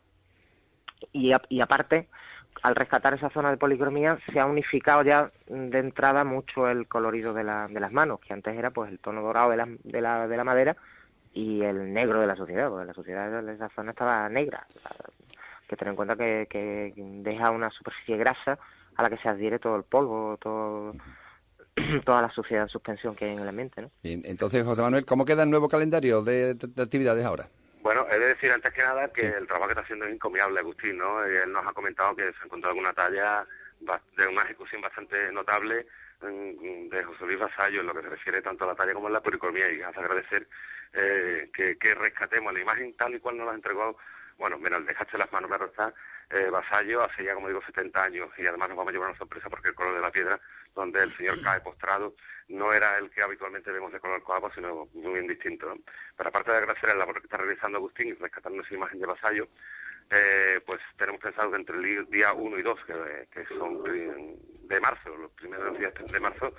[1.11, 2.07] y, a- y aparte,
[2.63, 7.33] al rescatar esa zona de policromía, se ha unificado ya de entrada mucho el colorido
[7.33, 10.01] de, la, de las manos, que antes era pues el tono dorado de la, de
[10.01, 10.75] la, de la madera
[11.33, 14.65] y el negro de la sociedad, porque la sociedad de esa zona estaba negra.
[15.67, 18.57] Que tener en cuenta que, que deja una superficie grasa
[18.95, 20.93] a la que se adhiere todo el polvo, todo,
[22.05, 23.91] toda la suciedad en suspensión que hay en el ambiente, ¿no?
[24.03, 27.47] Entonces, José Manuel, ¿cómo queda el nuevo calendario de actividades ahora?
[27.87, 30.59] Bueno, he de decir antes que nada que el trabajo que está haciendo es encomiable,
[30.59, 31.23] Agustín, ¿no?
[31.23, 33.47] Él nos ha comentado que se ha encontrado alguna talla
[33.79, 35.87] de una ejecución bastante notable
[36.19, 39.07] mm, de José Luis Vasallo en lo que se refiere tanto a la talla como
[39.07, 40.49] a la policromía y hace agradecer
[40.91, 43.97] eh, que, que rescatemos la imagen tal y cual nos la ha entregado,
[44.37, 45.93] bueno, menos el desgaste de las manos, claro está,
[46.31, 49.17] eh, Vasallo hace ya, como digo, 70 años y además nos vamos a llevar una
[49.17, 50.37] sorpresa porque el color de la piedra
[50.75, 52.15] donde el señor cae postrado
[52.49, 55.67] no era el que habitualmente vemos de color coapo, sino muy bien distinto.
[55.67, 55.77] ¿no?
[56.15, 59.05] Pero aparte de agradecer la labor que está realizando Agustín y rescatando esa imagen de
[59.05, 59.47] Vasallo,
[60.09, 62.79] eh, pues tenemos pensado que entre el día 1 y 2,
[63.29, 66.51] que, son de marzo, los primeros días de marzo,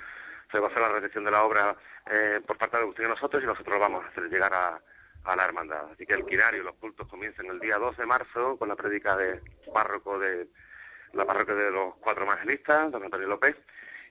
[0.50, 1.76] se va a hacer la recepción de la obra
[2.10, 4.80] eh, por parte de Agustín y nosotros y nosotros lo vamos a hacer llegar a,
[5.36, 5.90] la hermandad.
[5.92, 9.14] Así que el quinario los cultos comienzan el día 2 de marzo con la prédica
[9.14, 9.42] de
[9.74, 10.48] párroco de
[11.12, 13.54] la parroquia de los cuatro evangelistas, don Antonio López,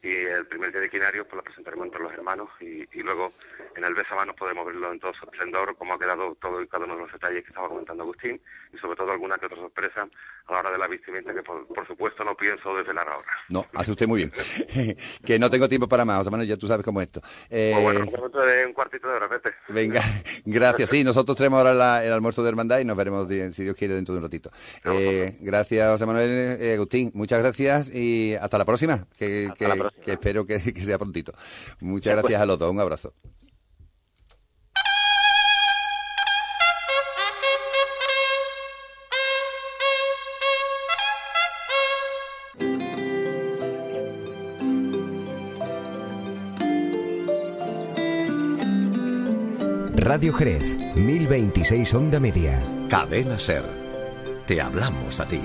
[0.01, 3.31] y el primer día de Quinario pues lo presentaremos entre los hermanos y, luego
[3.75, 6.85] en el Besamanos podemos verlo en todo su esplendor, cómo ha quedado todo y cada
[6.85, 8.41] uno de los detalles que estaba comentando Agustín
[8.73, 10.07] y sobre todo alguna que otra sorpresa
[10.47, 13.27] a la hora de la vestimenta que por, por supuesto no pienso desvelar ahora.
[13.49, 14.31] No, hace usted muy bien.
[15.25, 17.21] que no tengo tiempo para más, José Manuel, ya tú sabes cómo es esto.
[17.49, 19.53] Eh, Pues bueno, dentro de un cuartito de vete.
[19.69, 20.01] Venga,
[20.45, 20.89] gracias.
[20.89, 23.95] Sí, nosotros tenemos ahora la- el almuerzo de hermandad y nos veremos, si Dios quiere,
[23.95, 24.49] dentro de un ratito.
[24.85, 27.11] Eh, gracias, José Manuel, eh, Agustín.
[27.13, 30.03] Muchas gracias y hasta la próxima, que, que- la próxima.
[30.03, 31.33] que espero que, que sea prontito.
[31.81, 32.23] Muchas Después.
[32.31, 32.71] gracias a los dos.
[32.71, 33.13] Un abrazo.
[50.17, 52.59] Radio Jerez, 1026 Onda Media.
[52.89, 53.63] Cadena Ser.
[54.47, 55.39] Te hablamos a ti.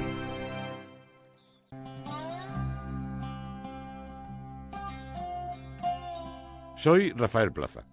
[6.75, 7.85] Soy Rafael Plaza.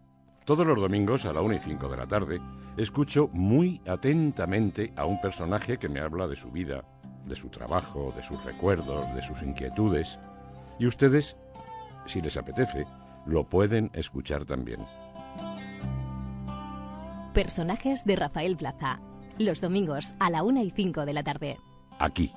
[0.46, 2.40] Todos los domingos a la 1 y 5 de la tarde
[2.78, 6.86] escucho muy atentamente a un personaje que me habla de su vida,
[7.26, 10.18] de su trabajo, de sus recuerdos, de sus inquietudes.
[10.80, 11.36] Y ustedes,
[12.06, 12.86] si les apetece,
[13.26, 14.80] lo pueden escuchar también.
[17.40, 19.00] Personajes de Rafael Plaza.
[19.38, 21.58] Los domingos a la 1 y 5 de la tarde.
[21.98, 22.34] Aquí,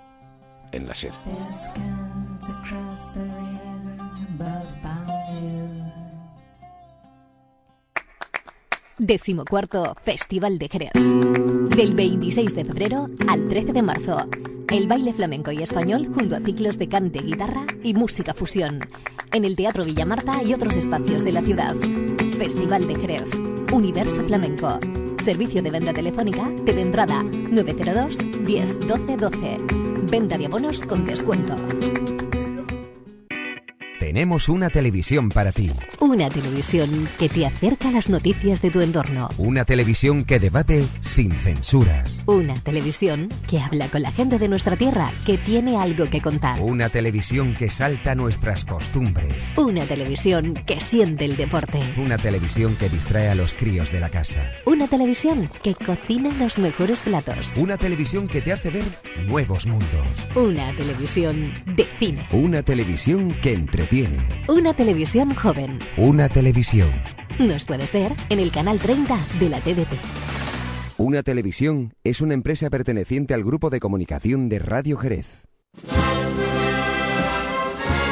[0.71, 1.11] en la SER.
[8.97, 10.93] Decimocuarto Festival de Jerez.
[10.95, 14.29] Del 26 de febrero al 13 de marzo.
[14.71, 18.79] El baile flamenco y español junto a ciclos de cante, guitarra y música fusión.
[19.33, 21.75] En el Teatro Villamarta y otros espacios de la ciudad.
[22.39, 23.52] Festival de Jerez.
[23.73, 24.79] Universo Flamenco.
[25.19, 29.59] Servicio de venta telefónica, teleentrada 902 10 12 12.
[30.11, 31.57] Venta de abonos con descuento.
[34.13, 35.71] Tenemos una televisión para ti.
[35.99, 39.31] Una televisión que te acerca a las noticias de tu entorno.
[39.39, 42.23] Una televisión que debate sin censuras.
[42.27, 46.61] Una televisión que habla con la gente de nuestra tierra que tiene algo que contar.
[46.61, 49.35] Una televisión que salta nuestras costumbres.
[49.57, 51.81] Una televisión que siente el deporte.
[51.97, 54.43] Una televisión que distrae a los críos de la casa.
[54.67, 57.55] Una televisión que cocina los mejores platos.
[57.57, 58.85] Una televisión que te hace ver
[59.27, 60.07] nuevos mundos.
[60.35, 62.27] Una televisión de cine.
[62.31, 64.02] Una televisión que entretiene.
[64.49, 65.79] Una televisión joven.
[65.97, 66.89] Una televisión.
[67.39, 69.93] Nos puedes ver en el canal 30 de la TDT.
[70.99, 75.43] Una televisión es una empresa perteneciente al grupo de comunicación de Radio Jerez.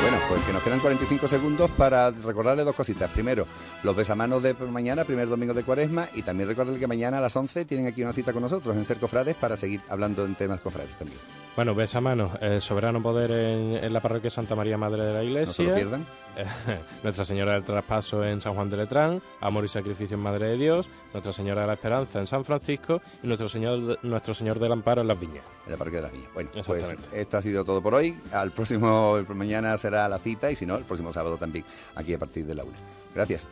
[0.02, 3.10] Bueno, pues que nos quedan 45 segundos para recordarle dos cositas.
[3.10, 3.46] Primero,
[3.82, 7.36] los besamanos de mañana, primer domingo de cuaresma, y también recordarle que mañana a las
[7.36, 10.60] 11 tienen aquí una cita con nosotros en Ser Cofrades para seguir hablando en temas
[10.60, 11.20] cofrades también.
[11.60, 15.46] Bueno, besamanos, el soberano poder en, en la parroquia Santa María Madre de la Iglesia.
[15.46, 16.06] No se lo pierdan.
[16.34, 16.46] Eh,
[17.02, 20.56] Nuestra Señora del Traspaso en San Juan de Letrán, Amor y Sacrificio en Madre de
[20.56, 24.72] Dios, Nuestra Señora de la Esperanza en San Francisco y Nuestro Señor, Nuestro Señor del
[24.72, 25.44] Amparo en Las Viñas.
[25.66, 26.30] En la parroquia de las Villas.
[26.32, 28.18] Bueno, pues esto ha sido todo por hoy.
[28.32, 32.18] Al próximo, mañana será la cita y si no, el próximo sábado también, aquí a
[32.18, 32.78] partir de la una.
[33.14, 33.44] Gracias.